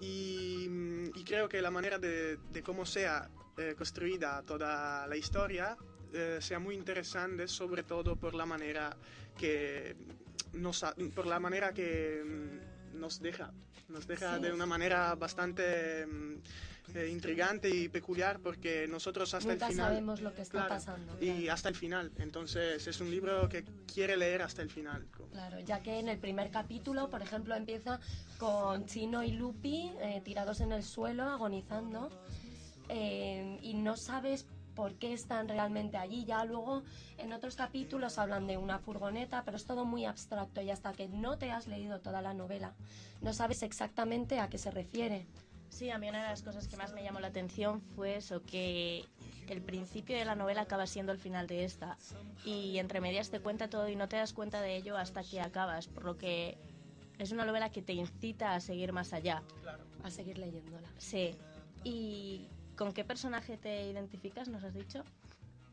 Y, 0.00 0.68
y 1.14 1.24
creo 1.24 1.48
que 1.48 1.62
la 1.62 1.70
manera 1.70 1.98
de, 1.98 2.36
de 2.36 2.62
cómo 2.62 2.84
sea 2.84 3.30
eh, 3.56 3.74
construida 3.76 4.42
toda 4.42 5.06
la 5.06 5.16
historia 5.16 5.76
eh, 6.12 6.38
sea 6.40 6.58
muy 6.58 6.74
interesante, 6.74 7.48
sobre 7.48 7.82
todo 7.82 8.16
por 8.16 8.34
la 8.34 8.46
manera 8.46 8.96
que 9.38 9.96
nos, 10.52 10.84
por 11.14 11.26
la 11.26 11.40
manera 11.40 11.72
que 11.72 12.22
mm, 12.24 12.98
nos 13.00 13.20
deja, 13.20 13.52
nos 13.88 14.06
deja 14.06 14.36
Sí. 14.36 14.42
de 14.42 14.52
una 14.52 14.66
manera 14.66 15.14
bastante 15.14 16.06
mm, 16.06 16.34
eh, 16.94 17.08
intrigante 17.08 17.70
y 17.70 17.88
peculiar 17.88 18.40
porque 18.40 18.86
nosotros 18.88 19.32
hasta 19.32 19.52
Nunca 19.52 19.66
el 19.66 19.72
final 19.72 19.88
sabemos 19.88 20.20
lo 20.20 20.34
que 20.34 20.42
está 20.42 20.52
Claro, 20.52 20.68
pasando. 20.68 21.16
y 21.20 21.26
claro. 21.30 21.52
hasta 21.54 21.68
el 21.70 21.74
final. 21.76 22.12
Entonces 22.18 22.86
es 22.86 23.00
un 23.00 23.10
libro 23.10 23.48
que 23.48 23.64
quiere 23.92 24.16
leer 24.16 24.42
hasta 24.42 24.60
el 24.62 24.68
final. 24.68 25.06
Claro, 25.30 25.60
ya 25.60 25.80
que 25.82 25.98
en 25.98 26.08
el 26.08 26.18
primer 26.18 26.50
capítulo, 26.50 27.08
por 27.08 27.22
ejemplo, 27.22 27.54
empieza 27.54 28.00
con 28.38 28.84
Chino 28.86 29.22
y 29.22 29.30
Lupi 29.32 29.90
eh, 30.00 30.20
tirados 30.24 30.60
en 30.60 30.72
el 30.72 30.82
suelo, 30.82 31.22
agonizando, 31.22 32.10
eh, 32.88 33.58
y 33.62 33.74
no 33.74 33.96
sabes 33.96 34.46
por 34.74 34.94
qué 34.94 35.12
están 35.12 35.48
realmente 35.48 35.96
allí. 35.96 36.24
Ya 36.24 36.44
luego 36.44 36.82
en 37.18 37.32
otros 37.32 37.56
capítulos 37.56 38.18
hablan 38.18 38.46
de 38.46 38.56
una 38.56 38.78
furgoneta, 38.78 39.42
pero 39.44 39.56
es 39.56 39.64
todo 39.64 39.84
muy 39.84 40.04
abstracto 40.04 40.60
y 40.62 40.70
hasta 40.70 40.92
que 40.92 41.08
no 41.08 41.38
te 41.38 41.50
has 41.50 41.66
leído 41.66 42.00
toda 42.00 42.22
la 42.22 42.34
novela, 42.34 42.74
no 43.20 43.32
sabes 43.32 43.62
exactamente 43.62 44.40
a 44.40 44.48
qué 44.48 44.58
se 44.58 44.70
refiere. 44.70 45.26
Sí, 45.68 45.88
a 45.88 45.98
mí 45.98 46.08
una 46.08 46.22
de 46.22 46.28
las 46.28 46.42
cosas 46.42 46.68
que 46.68 46.76
más 46.76 46.92
me 46.92 47.02
llamó 47.02 47.18
la 47.20 47.28
atención 47.28 47.80
fue 47.80 48.16
eso, 48.16 48.42
que 48.42 49.06
el 49.48 49.62
principio 49.62 50.16
de 50.16 50.26
la 50.26 50.34
novela 50.34 50.62
acaba 50.62 50.86
siendo 50.86 51.12
el 51.12 51.18
final 51.18 51.46
de 51.46 51.64
esta. 51.64 51.96
Y 52.44 52.78
entre 52.78 53.00
medias 53.00 53.30
te 53.30 53.40
cuenta 53.40 53.68
todo 53.68 53.88
y 53.88 53.96
no 53.96 54.06
te 54.06 54.16
das 54.16 54.34
cuenta 54.34 54.60
de 54.60 54.76
ello 54.76 54.98
hasta 54.98 55.22
que 55.22 55.40
acabas, 55.40 55.88
por 55.88 56.04
lo 56.04 56.18
que 56.18 56.58
es 57.18 57.32
una 57.32 57.46
novela 57.46 57.70
que 57.70 57.80
te 57.80 57.94
incita 57.94 58.54
a 58.54 58.60
seguir 58.60 58.92
más 58.92 59.14
allá. 59.14 59.42
A 60.02 60.10
seguir 60.10 60.36
leyéndola. 60.36 60.88
Sí. 60.98 61.34
¿Y 61.84 62.48
con 62.82 62.92
qué 62.92 63.04
personaje 63.04 63.56
te 63.56 63.88
identificas, 63.88 64.48
nos 64.48 64.64
has 64.64 64.74
dicho? 64.74 65.04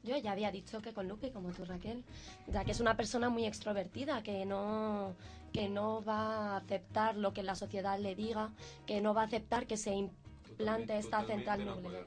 Yo 0.04 0.16
ya 0.18 0.32
había 0.32 0.52
dicho 0.52 0.80
que 0.80 0.94
con 0.94 1.08
Lupe, 1.08 1.32
como 1.32 1.50
tú 1.50 1.66
Raquel, 1.66 2.04
ya 2.46 2.64
que 2.64 2.72
es 2.72 2.80
una 2.82 2.96
persona 2.96 3.30
muy 3.30 3.48
extrovertida, 3.48 4.22
que 4.22 4.46
no, 4.46 5.16
que 5.52 5.70
no 5.70 6.04
va 6.04 6.54
a 6.54 6.58
aceptar 6.58 7.18
lo 7.18 7.34
que 7.34 7.42
la 7.42 7.56
sociedad 7.56 7.98
le 8.00 8.14
diga, 8.14 8.52
que 8.86 9.02
no 9.02 9.16
va 9.16 9.24
a 9.24 9.26
aceptar 9.26 9.66
que 9.66 9.76
se 9.76 9.92
implante 9.96 11.00
esta 11.00 11.26
central 11.26 11.66
nuclear. 11.66 12.06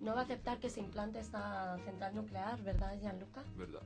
No 0.00 0.14
va 0.14 0.20
a 0.20 0.24
aceptar 0.24 0.58
que 0.58 0.68
se 0.68 0.80
implante 0.80 1.18
esta 1.18 1.78
central 1.86 2.14
nuclear, 2.14 2.60
¿verdad, 2.60 2.94
Gianluca? 3.00 3.42
¿Verdad? 3.56 3.80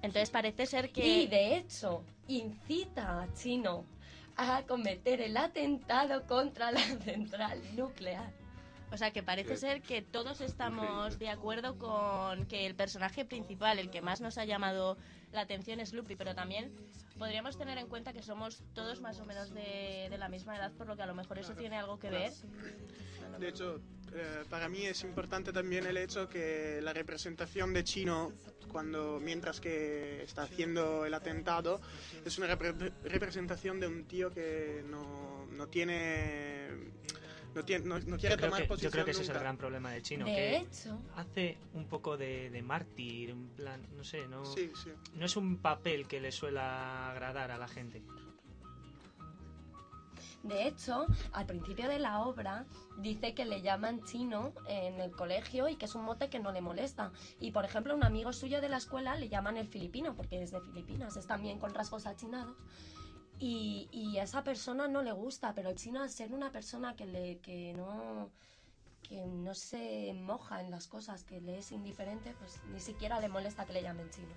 Entonces 0.00 0.30
parece 0.30 0.64
ser 0.64 0.92
que... 0.92 1.06
Y 1.06 1.26
de 1.26 1.58
hecho, 1.58 2.02
incita 2.26 3.20
a 3.20 3.32
Chino 3.34 3.84
a 4.36 4.62
cometer 4.62 5.20
el 5.20 5.36
atentado 5.36 6.26
contra 6.26 6.72
la 6.72 6.80
central 6.80 7.60
nuclear. 7.76 8.43
O 8.92 8.96
sea, 8.96 9.10
que 9.12 9.22
parece 9.24 9.56
ser 9.56 9.82
que 9.82 10.02
todos 10.02 10.40
estamos 10.40 11.18
de 11.18 11.28
acuerdo 11.28 11.76
con 11.78 12.46
que 12.46 12.64
el 12.66 12.74
personaje 12.76 13.24
principal, 13.24 13.78
el 13.78 13.90
que 13.90 14.02
más 14.02 14.20
nos 14.20 14.38
ha 14.38 14.44
llamado 14.44 14.96
la 15.32 15.40
atención 15.40 15.80
es 15.80 15.92
Lupi, 15.92 16.14
pero 16.14 16.34
también 16.34 16.72
podríamos 17.18 17.58
tener 17.58 17.76
en 17.78 17.88
cuenta 17.88 18.12
que 18.12 18.22
somos 18.22 18.62
todos 18.72 19.00
más 19.00 19.18
o 19.18 19.24
menos 19.24 19.52
de, 19.52 20.06
de 20.10 20.18
la 20.18 20.28
misma 20.28 20.56
edad, 20.56 20.70
por 20.72 20.86
lo 20.86 20.96
que 20.96 21.02
a 21.02 21.06
lo 21.06 21.14
mejor 21.14 21.38
eso 21.38 21.54
tiene 21.54 21.76
algo 21.76 21.98
que 21.98 22.10
ver. 22.10 22.32
De 23.40 23.48
hecho, 23.48 23.80
eh, 24.14 24.44
para 24.48 24.68
mí 24.68 24.84
es 24.84 25.02
importante 25.02 25.52
también 25.52 25.86
el 25.86 25.96
hecho 25.96 26.28
que 26.28 26.78
la 26.80 26.92
representación 26.92 27.72
de 27.74 27.82
Chino, 27.82 28.32
cuando 28.70 29.18
mientras 29.20 29.60
que 29.60 30.22
está 30.22 30.42
haciendo 30.44 31.04
el 31.04 31.14
atentado, 31.14 31.80
es 32.24 32.38
una 32.38 32.46
repre- 32.46 32.92
representación 33.02 33.80
de 33.80 33.88
un 33.88 34.04
tío 34.04 34.30
que 34.30 34.84
no, 34.86 35.46
no 35.46 35.66
tiene, 35.66 36.68
no 37.54 37.64
tiene, 37.64 37.84
no, 37.86 37.98
no 37.98 38.16
quiere 38.18 38.34
Yo 38.34 38.36
creo, 38.36 38.50
tomar 38.50 38.62
que, 38.62 38.68
posición 38.68 38.90
yo 38.90 38.92
creo 38.92 39.04
que 39.04 39.10
ese 39.12 39.22
es 39.22 39.28
el 39.28 39.38
gran 39.38 39.56
problema 39.56 39.90
de 39.90 40.02
Chino, 40.02 40.24
de 40.26 40.32
que 40.34 40.56
hecho, 40.56 40.98
hace 41.16 41.58
un 41.72 41.86
poco 41.86 42.16
de, 42.16 42.50
de 42.50 42.62
mártir, 42.62 43.30
en 43.30 43.48
plan, 43.48 43.86
no 43.96 44.04
sé, 44.04 44.26
no, 44.28 44.44
Sí, 44.44 44.70
sí. 44.82 44.90
no 45.14 45.26
es 45.26 45.36
un 45.36 45.58
papel 45.58 46.06
que 46.06 46.20
le 46.20 46.32
suela 46.32 47.10
agradar 47.10 47.50
a 47.50 47.58
la 47.58 47.68
gente. 47.68 48.02
De 50.42 50.66
hecho, 50.68 51.06
al 51.32 51.46
principio 51.46 51.88
de 51.88 51.98
la 51.98 52.20
obra 52.20 52.66
dice 52.98 53.32
que 53.34 53.46
le 53.46 53.62
llaman 53.62 54.04
chino 54.04 54.52
en 54.68 55.00
el 55.00 55.10
colegio 55.10 55.70
y 55.70 55.76
que 55.76 55.86
es 55.86 55.94
un 55.94 56.04
mote 56.04 56.28
que 56.28 56.38
no 56.38 56.52
le 56.52 56.60
molesta. 56.60 57.12
Y 57.40 57.50
por 57.52 57.64
ejemplo, 57.64 57.94
un 57.94 58.04
amigo 58.04 58.30
suyo 58.34 58.60
de 58.60 58.68
la 58.68 58.76
escuela 58.76 59.16
le 59.16 59.30
llaman 59.30 59.56
el 59.56 59.66
filipino 59.68 60.14
porque 60.14 60.42
es 60.42 60.50
de 60.50 60.60
Filipinas, 60.60 61.16
es 61.16 61.26
también 61.26 61.58
con 61.58 61.72
rasgos 61.72 62.04
achinados. 62.06 62.56
Y, 63.38 63.88
y 63.90 64.18
a 64.18 64.22
esa 64.22 64.44
persona 64.44 64.88
no 64.88 65.02
le 65.02 65.12
gusta, 65.12 65.54
pero 65.54 65.70
el 65.70 65.76
chino 65.76 66.02
al 66.02 66.10
ser 66.10 66.32
una 66.32 66.50
persona 66.50 66.94
que, 66.94 67.06
le, 67.06 67.38
que, 67.38 67.74
no, 67.74 68.30
que 69.02 69.26
no 69.26 69.54
se 69.54 70.12
moja 70.14 70.60
en 70.60 70.70
las 70.70 70.86
cosas, 70.86 71.24
que 71.24 71.40
le 71.40 71.58
es 71.58 71.72
indiferente, 71.72 72.34
pues 72.38 72.60
ni 72.72 72.80
siquiera 72.80 73.20
le 73.20 73.28
molesta 73.28 73.66
que 73.66 73.72
le 73.72 73.82
llamen 73.82 74.08
chino. 74.10 74.34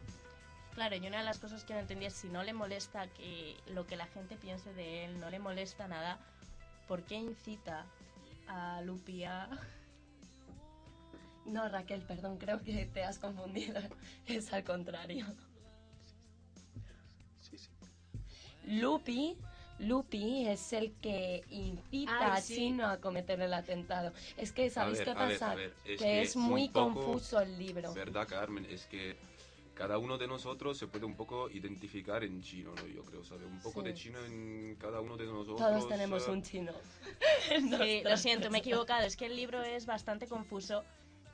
Claro, 0.73 0.95
y 0.95 1.07
una 1.07 1.19
de 1.19 1.23
las 1.23 1.39
cosas 1.39 1.63
que 1.63 1.73
no 1.73 1.79
entendía 1.79 2.09
es 2.09 2.13
si 2.13 2.29
no 2.29 2.43
le 2.43 2.53
molesta 2.53 3.07
que 3.07 3.55
lo 3.67 3.87
que 3.87 3.95
la 3.95 4.05
gente 4.05 4.35
piense 4.35 4.73
de 4.73 5.05
él, 5.05 5.19
no 5.19 5.29
le 5.29 5.39
molesta 5.39 5.87
nada, 5.87 6.19
¿por 6.87 7.03
qué 7.03 7.15
incita 7.15 7.85
a 8.47 8.81
Lupi 8.81 9.23
a... 9.23 9.49
No, 11.45 11.67
Raquel, 11.69 12.01
perdón, 12.01 12.37
creo 12.37 12.61
que 12.61 12.85
te 12.85 13.03
has 13.03 13.19
confundido. 13.19 13.81
Es 14.27 14.51
al 14.51 14.63
contrario. 14.63 15.25
Lupi, 18.67 19.35
Lupi 19.79 20.47
es 20.47 20.73
el 20.73 20.93
que 21.01 21.43
incita 21.49 22.33
Ay, 22.33 22.37
a 22.39 22.41
sí. 22.41 22.55
Chino 22.55 22.87
a 22.87 22.97
cometer 22.99 23.39
el 23.41 23.53
atentado. 23.53 24.11
Es 24.37 24.51
que, 24.51 24.69
¿sabéis 24.69 24.99
ver, 24.99 25.05
qué 25.05 25.11
a 25.11 25.25
ver, 25.25 25.39
pasa? 25.39 25.51
a 25.51 25.55
ver, 25.55 25.73
es 25.85 26.01
que 26.01 26.21
es 26.21 26.35
un 26.35 26.43
muy 26.43 26.69
poco- 26.69 26.93
confuso 27.03 27.39
el 27.39 27.57
libro. 27.57 27.93
¿Verdad, 27.93 28.27
Carmen? 28.27 28.65
Es 28.69 28.85
que 28.87 29.17
cada 29.73 29.99
uno 29.99 30.17
de 30.17 30.27
nosotros 30.27 30.77
se 30.77 30.87
puede 30.87 31.05
un 31.05 31.15
poco 31.15 31.49
identificar 31.51 32.23
en 32.23 32.41
chino, 32.41 32.73
¿no? 32.75 32.87
Yo 32.87 33.03
creo, 33.03 33.23
¿sabes? 33.23 33.45
Un 33.45 33.59
poco 33.61 33.81
Sí. 33.81 33.87
de 33.87 33.93
chino 33.93 34.25
en 34.25 34.75
cada 34.79 34.99
uno 35.01 35.15
de 35.17 35.27
nosotros. 35.27 35.57
Todos 35.57 35.87
tenemos 35.87 36.27
eh, 36.27 36.31
un 36.31 36.41
chino. 36.41 36.71
Sí, 37.85 38.01
lo 38.03 38.17
siento, 38.17 38.49
me 38.49 38.57
he 38.57 38.61
equivocado. 38.61 39.05
Es 39.05 39.15
que 39.15 39.27
el 39.27 39.35
libro 39.35 39.61
es 39.63 39.85
bastante 39.85 40.27
confuso 40.27 40.83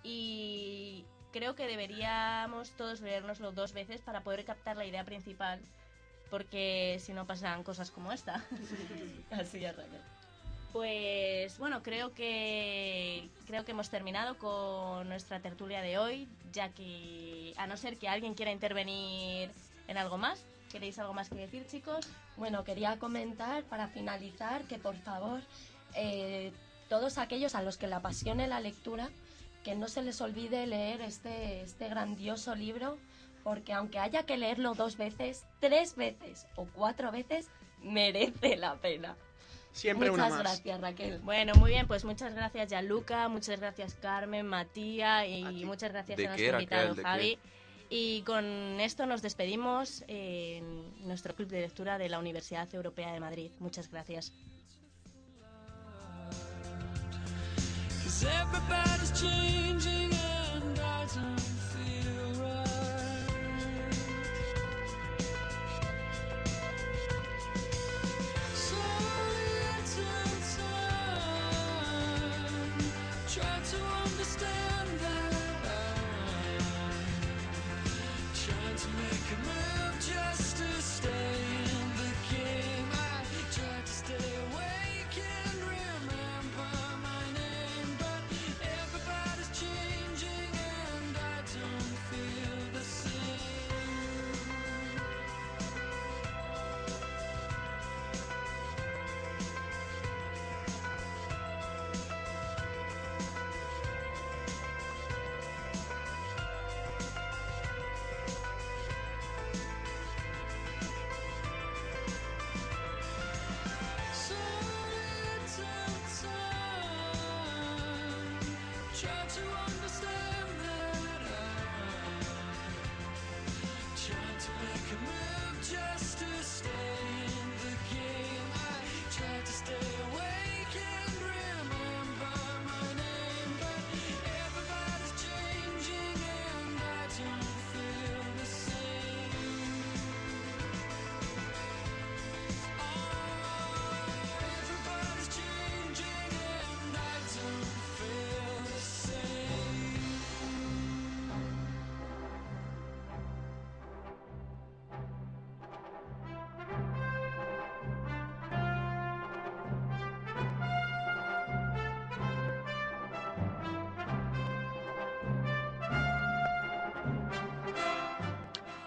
y 0.04 1.06
creo 1.32 1.56
que 1.56 1.66
deberíamos 1.66 2.72
todos 2.72 3.02
leérnoslo 3.02 3.52
dos 3.54 3.74
veces 3.74 4.02
para 4.02 4.22
poder 4.24 4.44
captar 4.46 4.76
la 4.78 4.86
idea 4.86 5.04
principal, 5.06 5.62
porque 6.34 7.00
si 7.00 7.14
no 7.14 7.28
pasan 7.28 7.62
cosas 7.62 7.92
como 7.92 8.12
esta. 8.12 8.44
Así 9.30 9.64
es, 9.64 9.78
Raquel. 9.78 10.02
Pues 10.72 11.60
bueno, 11.60 11.84
creo 11.84 12.12
que 12.16 13.30
creo 13.46 13.64
que 13.64 13.74
hemos 13.74 13.92
terminado 13.92 14.40
con 14.40 15.08
nuestra 15.10 15.42
tertulia 15.42 15.84
de 15.84 16.00
hoy, 16.00 16.28
ya 16.52 16.70
que 16.70 17.54
a 17.56 17.68
no 17.68 17.78
ser 17.78 18.00
que 18.00 18.08
alguien 18.10 18.34
quiera 18.34 18.52
intervenir 18.52 19.52
en 19.88 19.98
algo 20.00 20.18
más, 20.18 20.44
¿queréis 20.72 20.98
algo 20.98 21.14
más 21.14 21.30
que 21.30 21.36
decir, 21.36 21.68
chicos? 21.68 22.08
Bueno, 22.36 22.64
quería 22.64 22.98
comentar 22.98 23.64
para 23.66 23.88
finalizar 23.90 24.64
que 24.64 24.80
por 24.80 24.96
favor 24.96 25.40
eh, 25.94 26.52
todos 26.90 27.20
aquellos 27.20 27.54
a 27.54 27.62
los 27.62 27.78
que 27.78 27.86
le 27.86 27.94
apasione 27.94 28.48
la 28.48 28.60
lectura, 28.60 29.12
que 29.64 29.76
no 29.76 29.88
se 29.88 30.02
les 30.02 30.20
olvide 30.20 30.66
leer 30.66 31.02
este, 31.02 31.62
este 31.62 31.90
grandioso 31.90 32.56
libro, 32.56 32.98
porque 33.44 33.74
aunque 33.74 34.00
haya 34.00 34.24
que 34.24 34.38
leerlo 34.38 34.74
dos 34.74 34.98
veces, 34.98 35.46
tres 35.60 35.96
veces 35.96 36.48
o 36.56 36.66
cuatro 36.66 37.12
veces, 37.12 37.50
merece 37.82 38.58
la 38.58 38.76
pena. 38.76 39.16
Siempre 39.72 40.12
Muchas 40.12 40.28
una 40.28 40.36
más. 40.36 40.44
gracias, 40.44 40.82
Raquel. 40.82 41.20
Bueno, 41.20 41.54
muy 41.56 41.72
bien, 41.72 41.88
pues 41.88 42.06
muchas 42.06 42.36
gracias 42.36 42.70
Gianluca, 42.70 43.28
muchas 43.28 43.60
gracias 43.60 43.96
Carmen, 43.96 44.46
Matías 44.46 45.28
y 45.28 45.66
muchas 45.66 45.92
gracias 45.92 46.18
¿De 46.18 46.28
a 46.28 46.30
nuestro 46.30 46.54
invitado 46.54 46.90
Raquel? 46.90 46.96
¿De 46.96 47.04
Javi. 47.04 47.40
Y 47.90 48.22
con 48.22 48.46
esto 48.80 49.06
nos 49.06 49.22
despedimos 49.22 50.04
en 50.08 51.08
nuestro 51.08 51.36
club 51.36 51.50
de 51.50 51.62
lectura 51.62 51.98
de 51.98 52.10
la 52.10 52.20
Universidad 52.20 52.74
Europea 52.74 53.12
de 53.12 53.20
Madrid. 53.20 53.52
Muchas 53.60 53.90
gracias. 53.90 54.32
everybody's 58.24 59.12
changing 59.20 60.03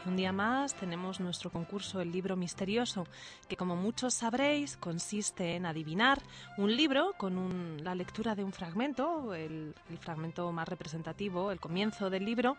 un 0.07 0.17
día 0.17 0.33
más 0.33 0.75
tenemos 0.75 1.21
nuestro 1.21 1.51
concurso 1.51 2.01
El 2.01 2.13
libro 2.13 2.37
misterioso, 2.37 3.07
que 3.49 3.57
como 3.57 3.77
muchos 3.77 4.15
sabréis 4.15 4.77
consiste 4.77 5.57
en 5.57 5.67
adivinar 5.67 6.21
un 6.57 6.75
libro 6.77 7.13
con 7.17 7.37
un- 7.39 7.79
la 7.83 7.95
lectura 7.95 8.35
de 8.35 8.45
un 8.45 8.53
fragmento, 8.53 9.35
el, 9.35 9.75
el 9.91 9.99
fragmento 9.99 10.51
más 10.53 10.69
representativo, 10.69 11.51
el 11.51 11.61
comienzo 11.61 12.11
del 12.11 12.25
libro, 12.25 12.57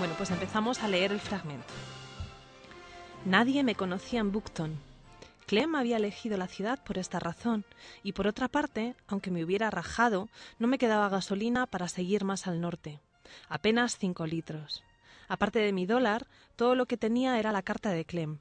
Bueno, 0.00 0.14
pues 0.16 0.32
empezamos 0.32 0.82
a 0.82 0.88
leer 0.88 1.12
el 1.12 1.20
fragmento. 1.20 1.72
Nadie 3.24 3.62
me 3.62 3.76
conocía 3.76 4.18
en 4.18 4.32
Buckton. 4.32 4.85
Clem 5.46 5.76
había 5.76 5.98
elegido 5.98 6.36
la 6.36 6.48
ciudad 6.48 6.82
por 6.82 6.98
esta 6.98 7.20
razón, 7.20 7.64
y 8.02 8.12
por 8.12 8.26
otra 8.26 8.48
parte, 8.48 8.96
aunque 9.06 9.30
me 9.30 9.44
hubiera 9.44 9.70
rajado, 9.70 10.28
no 10.58 10.66
me 10.66 10.78
quedaba 10.78 11.08
gasolina 11.08 11.66
para 11.66 11.86
seguir 11.86 12.24
más 12.24 12.48
al 12.48 12.60
norte. 12.60 13.00
Apenas 13.48 13.96
cinco 13.96 14.26
litros. 14.26 14.82
Aparte 15.28 15.60
de 15.60 15.72
mi 15.72 15.86
dólar, 15.86 16.26
todo 16.56 16.74
lo 16.74 16.86
que 16.86 16.96
tenía 16.96 17.38
era 17.38 17.52
la 17.52 17.62
carta 17.62 17.90
de 17.90 18.04
Clem. 18.04 18.38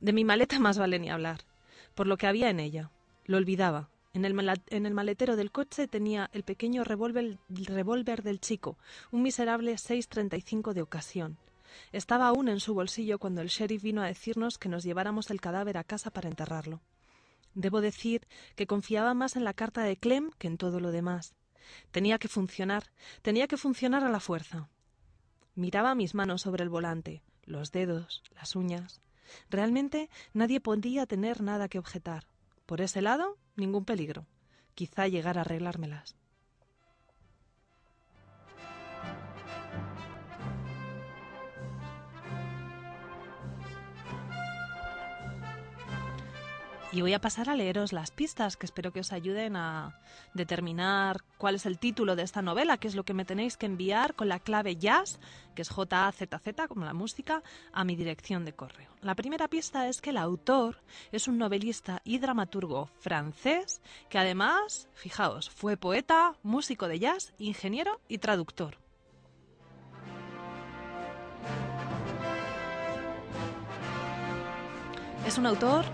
De 0.00 0.14
mi 0.14 0.24
maleta 0.24 0.58
más 0.58 0.78
vale 0.78 0.98
ni 0.98 1.10
hablar, 1.10 1.42
por 1.94 2.06
lo 2.06 2.16
que 2.16 2.26
había 2.26 2.48
en 2.48 2.60
ella. 2.60 2.90
Lo 3.26 3.36
olvidaba. 3.36 3.90
En 4.12 4.24
el, 4.24 4.94
maletero 4.94 5.36
del 5.36 5.52
coche 5.52 5.86
tenía 5.86 6.30
el 6.32 6.42
pequeño 6.42 6.84
revólver 6.84 7.38
del 7.48 8.40
chico, 8.40 8.76
un 9.12 9.22
miserable 9.22 9.74
6.35 9.74 10.72
de 10.72 10.82
ocasión. 10.82 11.38
Estaba 11.92 12.28
aún 12.28 12.48
en 12.48 12.60
su 12.60 12.74
bolsillo 12.74 13.18
cuando 13.18 13.40
el 13.40 13.48
sheriff 13.48 13.82
vino 13.82 14.02
a 14.02 14.06
decirnos 14.06 14.58
que 14.58 14.68
nos 14.68 14.84
lleváramos 14.84 15.30
el 15.30 15.40
cadáver 15.40 15.76
a 15.76 15.84
casa 15.84 16.10
para 16.10 16.28
enterrarlo. 16.28 16.80
Debo 17.54 17.80
decir 17.80 18.26
que 18.56 18.66
confiaba 18.66 19.14
más 19.14 19.36
en 19.36 19.44
la 19.44 19.54
carta 19.54 19.82
de 19.82 19.96
Clem 19.96 20.30
que 20.38 20.46
en 20.46 20.56
todo 20.56 20.80
lo 20.80 20.92
demás. 20.92 21.34
Tenía 21.90 22.18
que 22.18 22.28
funcionar, 22.28 22.90
tenía 23.22 23.46
que 23.48 23.56
funcionar 23.56 24.04
a 24.04 24.10
la 24.10 24.20
fuerza. 24.20 24.68
Miraba 25.54 25.94
mis 25.94 26.14
manos 26.14 26.42
sobre 26.42 26.62
el 26.62 26.68
volante, 26.68 27.22
los 27.44 27.72
dedos, 27.72 28.22
las 28.34 28.56
uñas. 28.56 29.00
Realmente 29.48 30.10
nadie 30.32 30.60
podía 30.60 31.06
tener 31.06 31.42
nada 31.42 31.68
que 31.68 31.78
objetar. 31.78 32.26
Por 32.66 32.80
ese 32.80 33.02
lado, 33.02 33.36
ningún 33.56 33.84
peligro. 33.84 34.26
Quizá 34.74 35.08
llegar 35.08 35.38
a 35.38 35.42
arreglármelas. 35.42 36.16
Y 46.92 47.02
voy 47.02 47.14
a 47.14 47.20
pasar 47.20 47.48
a 47.48 47.54
leeros 47.54 47.92
las 47.92 48.10
pistas 48.10 48.56
que 48.56 48.66
espero 48.66 48.92
que 48.92 48.98
os 48.98 49.12
ayuden 49.12 49.54
a 49.54 49.96
determinar 50.34 51.22
cuál 51.38 51.54
es 51.54 51.64
el 51.64 51.78
título 51.78 52.16
de 52.16 52.24
esta 52.24 52.42
novela, 52.42 52.78
que 52.78 52.88
es 52.88 52.96
lo 52.96 53.04
que 53.04 53.14
me 53.14 53.24
tenéis 53.24 53.56
que 53.56 53.66
enviar 53.66 54.16
con 54.16 54.28
la 54.28 54.40
clave 54.40 54.74
jazz, 54.74 55.20
que 55.54 55.62
es 55.62 55.68
J-A-Z-Z, 55.68 56.66
como 56.66 56.84
la 56.84 56.92
música, 56.92 57.44
a 57.72 57.84
mi 57.84 57.94
dirección 57.94 58.44
de 58.44 58.54
correo. 58.54 58.90
La 59.02 59.14
primera 59.14 59.46
pista 59.46 59.86
es 59.86 60.00
que 60.00 60.10
el 60.10 60.16
autor 60.16 60.82
es 61.12 61.28
un 61.28 61.38
novelista 61.38 62.02
y 62.02 62.18
dramaturgo 62.18 62.90
francés 62.98 63.80
que 64.08 64.18
además, 64.18 64.88
fijaos, 64.94 65.48
fue 65.48 65.76
poeta, 65.76 66.34
músico 66.42 66.88
de 66.88 66.98
jazz, 66.98 67.32
ingeniero 67.38 68.00
y 68.08 68.18
traductor. 68.18 68.78
Es 75.24 75.38
un 75.38 75.46
autor 75.46 75.84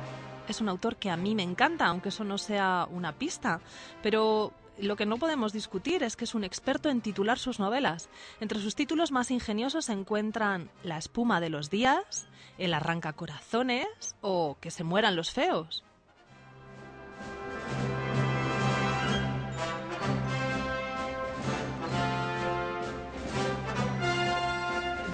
es 0.49 0.61
un 0.61 0.69
autor 0.69 0.97
que 0.97 1.11
a 1.11 1.17
mí 1.17 1.35
me 1.35 1.43
encanta, 1.43 1.87
aunque 1.87 2.11
eso 2.11 2.25
no 2.25 2.39
sea 2.39 2.87
una 2.91 3.13
pista, 3.13 3.61
pero 4.03 4.53
lo 4.79 4.97
que 4.97 5.07
no 5.07 5.17
podemos 5.17 5.53
discutir 5.53 6.03
es 6.03 6.17
que 6.17 6.25
es 6.25 6.35
un 6.35 6.45
experto 6.45 6.89
en 6.89 7.01
titular 7.01 7.39
sus 7.39 7.59
novelas. 7.59 8.09
Entre 8.41 8.61
sus 8.61 8.75
títulos 8.75 9.11
más 9.11 9.31
ingeniosos 9.31 9.87
se 9.87 9.93
encuentran 9.93 10.71
La 10.83 10.99
espuma 10.99 11.41
de 11.41 11.51
los 11.51 11.71
días, 11.71 12.29
El 12.59 12.75
arranca 12.75 13.13
corazones 13.15 13.87
o 14.21 14.57
Que 14.61 14.71
se 14.71 14.85
mueran 14.85 15.17
los 15.17 15.31
feos. 15.31 15.83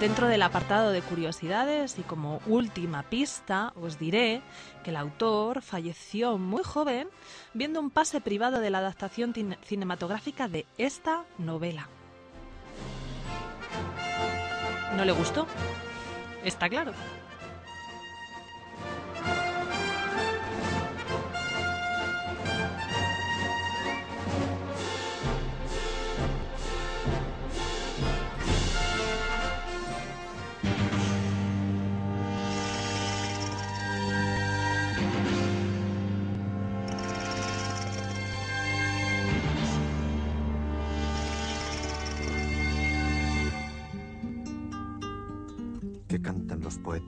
Dentro 0.03 0.27
del 0.27 0.41
apartado 0.41 0.91
de 0.91 1.01
curiosidades 1.01 1.97
y 1.97 2.01
como 2.01 2.41
última 2.45 3.03
pista 3.03 3.71
os 3.81 3.97
diré 3.97 4.41
que 4.83 4.89
el 4.89 4.97
autor 4.97 5.61
falleció 5.61 6.37
muy 6.37 6.61
joven 6.61 7.07
viendo 7.53 7.79
un 7.79 7.89
pase 7.89 8.19
privado 8.19 8.59
de 8.59 8.69
la 8.69 8.79
adaptación 8.79 9.33
cinematográfica 9.63 10.49
de 10.49 10.65
esta 10.77 11.23
novela. 11.37 11.87
¿No 14.97 15.05
le 15.05 15.13
gustó? 15.13 15.47
Está 16.43 16.67
claro. 16.67 16.91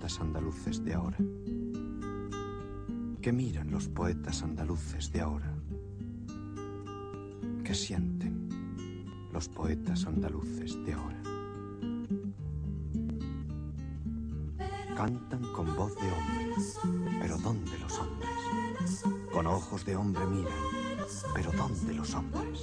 Andaluces 0.06 0.84
de 0.84 0.94
ahora? 0.94 1.18
¿Qué 3.22 3.34
miran 3.34 3.72
los 3.72 3.88
poetas 3.88 4.44
andaluces 4.44 5.12
de 5.12 5.22
ahora? 5.22 5.52
¿Qué 7.64 7.74
sienten 7.74 8.48
los 9.34 9.50
poetas 9.50 10.06
andaluces 10.06 10.78
de 10.86 10.94
ahora? 10.94 11.22
Cantan 14.96 15.42
con 15.54 15.76
voz 15.76 15.96
de 15.96 16.12
hombre, 16.12 16.54
pero 17.20 17.38
¿dónde 17.40 17.78
los 17.80 18.00
hombres? 18.00 19.04
Con 19.34 19.48
ojos 19.48 19.84
de 19.86 19.96
hombre 19.96 20.26
miran, 20.28 20.54
pero 21.34 21.52
¿dónde 21.52 21.96
los 21.96 22.14
hombres? 22.14 22.62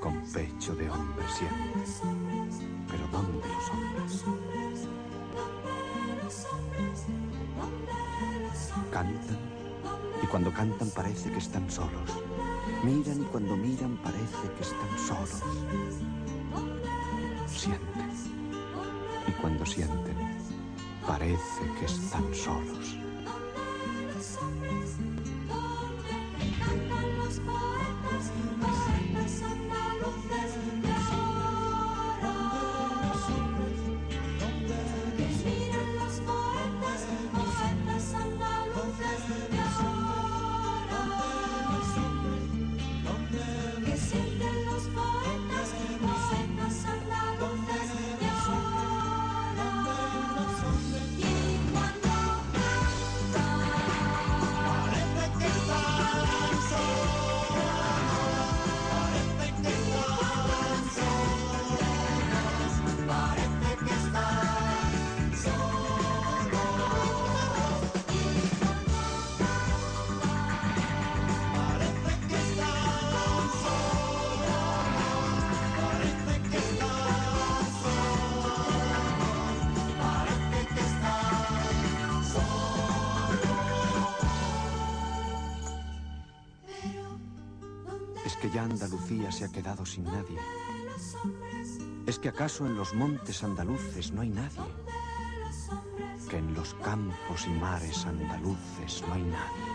Con 0.00 0.22
pecho 0.32 0.74
de 0.74 0.88
hombre 0.88 1.24
sienten, 1.28 2.86
pero 2.88 3.06
¿dónde 3.12 3.46
los 3.46 3.70
hombres? 3.70 4.24
Cantan 8.90 9.38
y 10.22 10.26
cuando 10.26 10.52
cantan 10.52 10.90
parece 10.90 11.30
que 11.30 11.38
están 11.38 11.70
solos. 11.70 12.10
Miran 12.84 13.22
y 13.22 13.24
cuando 13.24 13.56
miran 13.56 13.96
parece 13.98 14.48
que 14.56 14.62
están 14.62 14.98
solos. 14.98 15.42
Sienten 17.46 18.10
y 19.26 19.32
cuando 19.40 19.66
sienten 19.66 20.16
parece 21.06 21.62
que 21.78 21.86
están 21.86 22.34
solos. 22.34 22.96
Andalucía 88.82 89.30
se 89.30 89.44
ha 89.44 89.48
quedado 89.48 89.84
sin 89.84 90.04
nadie. 90.04 90.38
Es 92.06 92.18
que 92.18 92.30
acaso 92.30 92.64
en 92.64 92.76
los 92.78 92.94
montes 92.94 93.44
andaluces 93.44 94.10
no 94.10 94.22
hay 94.22 94.30
nadie. 94.30 94.64
Que 96.30 96.38
en 96.38 96.54
los 96.54 96.72
campos 96.76 97.46
y 97.46 97.50
mares 97.50 98.06
andaluces 98.06 99.04
no 99.06 99.12
hay 99.12 99.24
nadie. 99.24 99.66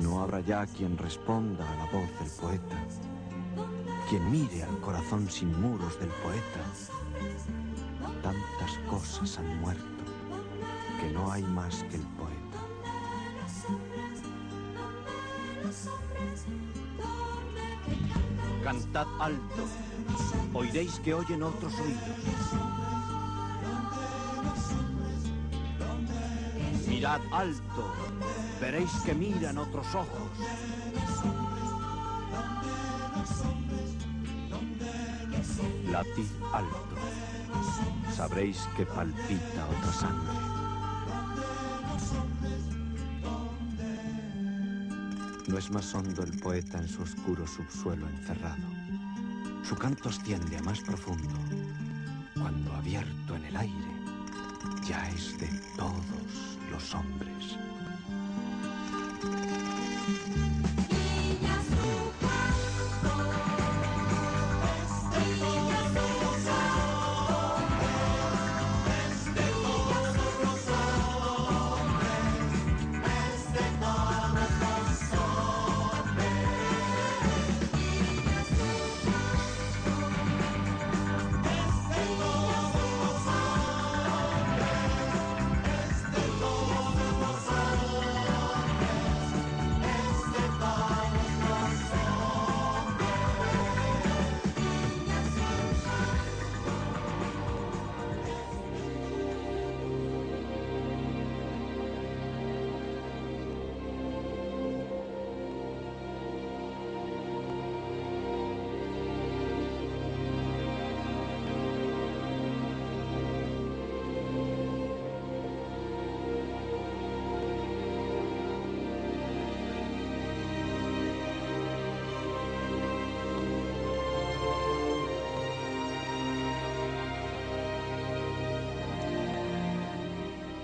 No 0.00 0.20
habrá 0.20 0.40
ya 0.40 0.66
quien 0.66 0.98
responda 0.98 1.64
a 1.70 1.76
la 1.76 1.84
voz 1.84 2.10
del 2.18 2.30
poeta, 2.40 2.84
quien 4.08 4.28
mire 4.32 4.64
al 4.64 4.80
corazón 4.80 5.30
sin 5.30 5.60
muros 5.60 5.96
del 6.00 6.08
poeta. 6.08 6.64
Tantas 8.20 8.78
cosas 8.88 9.38
han 9.38 9.60
muerto 9.60 10.04
que 11.00 11.08
no 11.12 11.30
hay 11.30 11.44
más 11.44 11.84
que 11.84 11.94
el 11.94 12.06
poeta. 12.18 12.39
Cantad 18.64 19.06
alto, 19.18 19.64
oiréis 20.52 21.00
que 21.00 21.14
oyen 21.14 21.42
otros 21.42 21.72
oídos. 21.80 22.18
Mirad 26.86 27.20
alto, 27.32 27.84
veréis 28.60 28.90
que 29.04 29.14
miran 29.14 29.58
otros 29.58 29.86
ojos. 29.94 30.30
Latid 35.90 36.30
alto, 36.52 36.96
sabréis 38.14 38.58
que 38.76 38.84
palpita 38.84 39.66
otra 39.68 39.92
sangre. 39.92 40.59
No 45.50 45.58
es 45.58 45.68
más 45.72 45.92
hondo 45.96 46.22
el 46.22 46.38
poeta 46.38 46.78
en 46.78 46.86
su 46.86 47.02
oscuro 47.02 47.44
subsuelo 47.44 48.08
encerrado. 48.08 48.62
Su 49.64 49.74
canto 49.74 50.08
asciende 50.08 50.56
a 50.56 50.62
más 50.62 50.80
profundo, 50.80 51.34
cuando 52.34 52.72
abierto 52.72 53.34
en 53.34 53.44
el 53.46 53.56
aire, 53.56 53.92
ya 54.86 55.10
es 55.10 55.36
de 55.40 55.48
todos 55.76 56.56
los 56.70 56.94
hombres. 56.94 57.58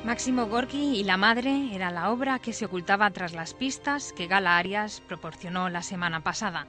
Máximo 0.07 0.47
Gorki 0.47 1.01
y 1.01 1.03
la 1.03 1.17
madre 1.17 1.75
era 1.75 1.91
la 1.91 2.13
obra 2.13 2.39
que 2.39 2.53
se 2.53 2.67
ocultaba 2.67 3.11
tras 3.11 3.33
las 3.33 3.55
pistas 3.55 4.13
que 4.13 4.29
Gala 4.29 4.57
Arias 4.57 5.03
proporcionó 5.09 5.69
la 5.69 5.83
semana 5.83 6.23
pasada. 6.23 6.69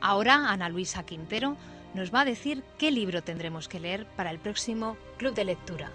Ahora 0.00 0.50
Ana 0.50 0.68
Luisa 0.68 1.06
Quintero 1.06 1.56
nos 1.94 2.12
va 2.12 2.22
a 2.22 2.24
decir 2.24 2.64
qué 2.78 2.90
libro 2.90 3.22
tendremos 3.22 3.68
que 3.68 3.78
leer 3.78 4.04
para 4.16 4.32
el 4.32 4.40
próximo 4.40 4.96
Club 5.16 5.32
de 5.32 5.44
Lectura. 5.44 5.92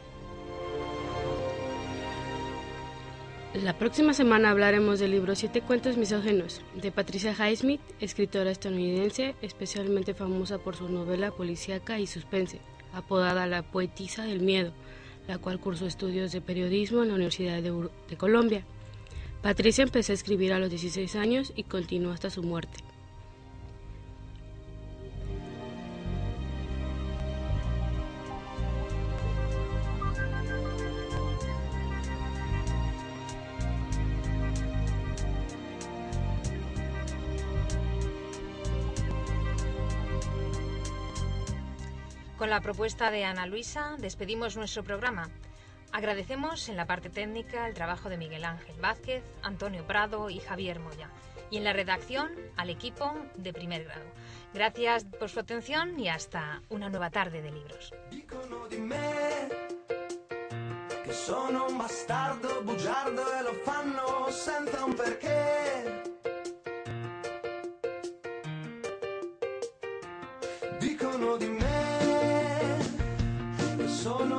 La 3.53 3.77
próxima 3.77 4.13
semana 4.13 4.51
hablaremos 4.51 4.99
del 4.99 5.11
libro 5.11 5.35
Siete 5.35 5.59
cuentos 5.59 5.97
misógenos 5.97 6.61
de 6.73 6.93
Patricia 6.93 7.33
Highsmith, 7.33 7.81
escritora 7.99 8.49
estadounidense 8.49 9.35
especialmente 9.41 10.13
famosa 10.13 10.57
por 10.57 10.77
su 10.77 10.87
novela 10.87 11.31
policíaca 11.31 11.99
y 11.99 12.07
suspense, 12.07 12.61
apodada 12.93 13.45
La 13.45 13.63
poetisa 13.63 14.23
del 14.23 14.39
miedo, 14.39 14.71
la 15.27 15.37
cual 15.37 15.59
cursó 15.59 15.85
estudios 15.85 16.31
de 16.31 16.41
periodismo 16.41 17.03
en 17.03 17.09
la 17.09 17.15
Universidad 17.15 17.61
de, 17.61 18.17
Colombia. 18.17 18.63
Patricia 19.41 19.83
empezó 19.83 20.11
a 20.11 20.15
escribir 20.15 20.53
a 20.53 20.59
los 20.59 20.69
16 20.69 21.15
años 21.15 21.53
y 21.55 21.63
continuó 21.63 22.11
hasta 22.11 22.29
su 22.29 22.43
muerte. 22.43 22.86
Con 42.47 42.51
la 42.51 42.61
propuesta 42.61 43.11
de 43.11 43.25
Ana 43.25 43.45
Luisa 43.45 43.97
despedimos 43.99 44.55
nuestro 44.55 44.81
programa. 44.81 45.29
Agradecemos 45.91 46.69
en 46.69 46.77
la 46.77 46.85
parte 46.85 47.09
técnica 47.09 47.67
el 47.67 47.73
trabajo 47.73 48.07
de 48.07 48.15
Miguel 48.15 48.45
Ángel 48.45 48.79
Vázquez, 48.79 49.21
Antonio 49.43 49.85
Prado 49.85 50.29
y 50.29 50.39
Javier 50.39 50.79
Moya. 50.79 51.09
Y 51.51 51.57
en 51.57 51.65
la 51.65 51.73
redacción 51.73 52.31
al 52.55 52.69
equipo 52.69 53.13
de 53.35 53.51
primer 53.51 53.83
grado. 53.83 54.05
Gracias 54.53 55.03
por 55.03 55.27
su 55.27 55.41
atención 55.41 55.99
y 55.99 56.07
hasta 56.07 56.61
una 56.69 56.87
nueva 56.87 57.09
tarde 57.09 57.41
de 57.41 57.51
libros. 57.51 57.93
Dicono 70.79 71.37
di 71.37 71.47
me, 71.47 72.79
sono 73.87 74.36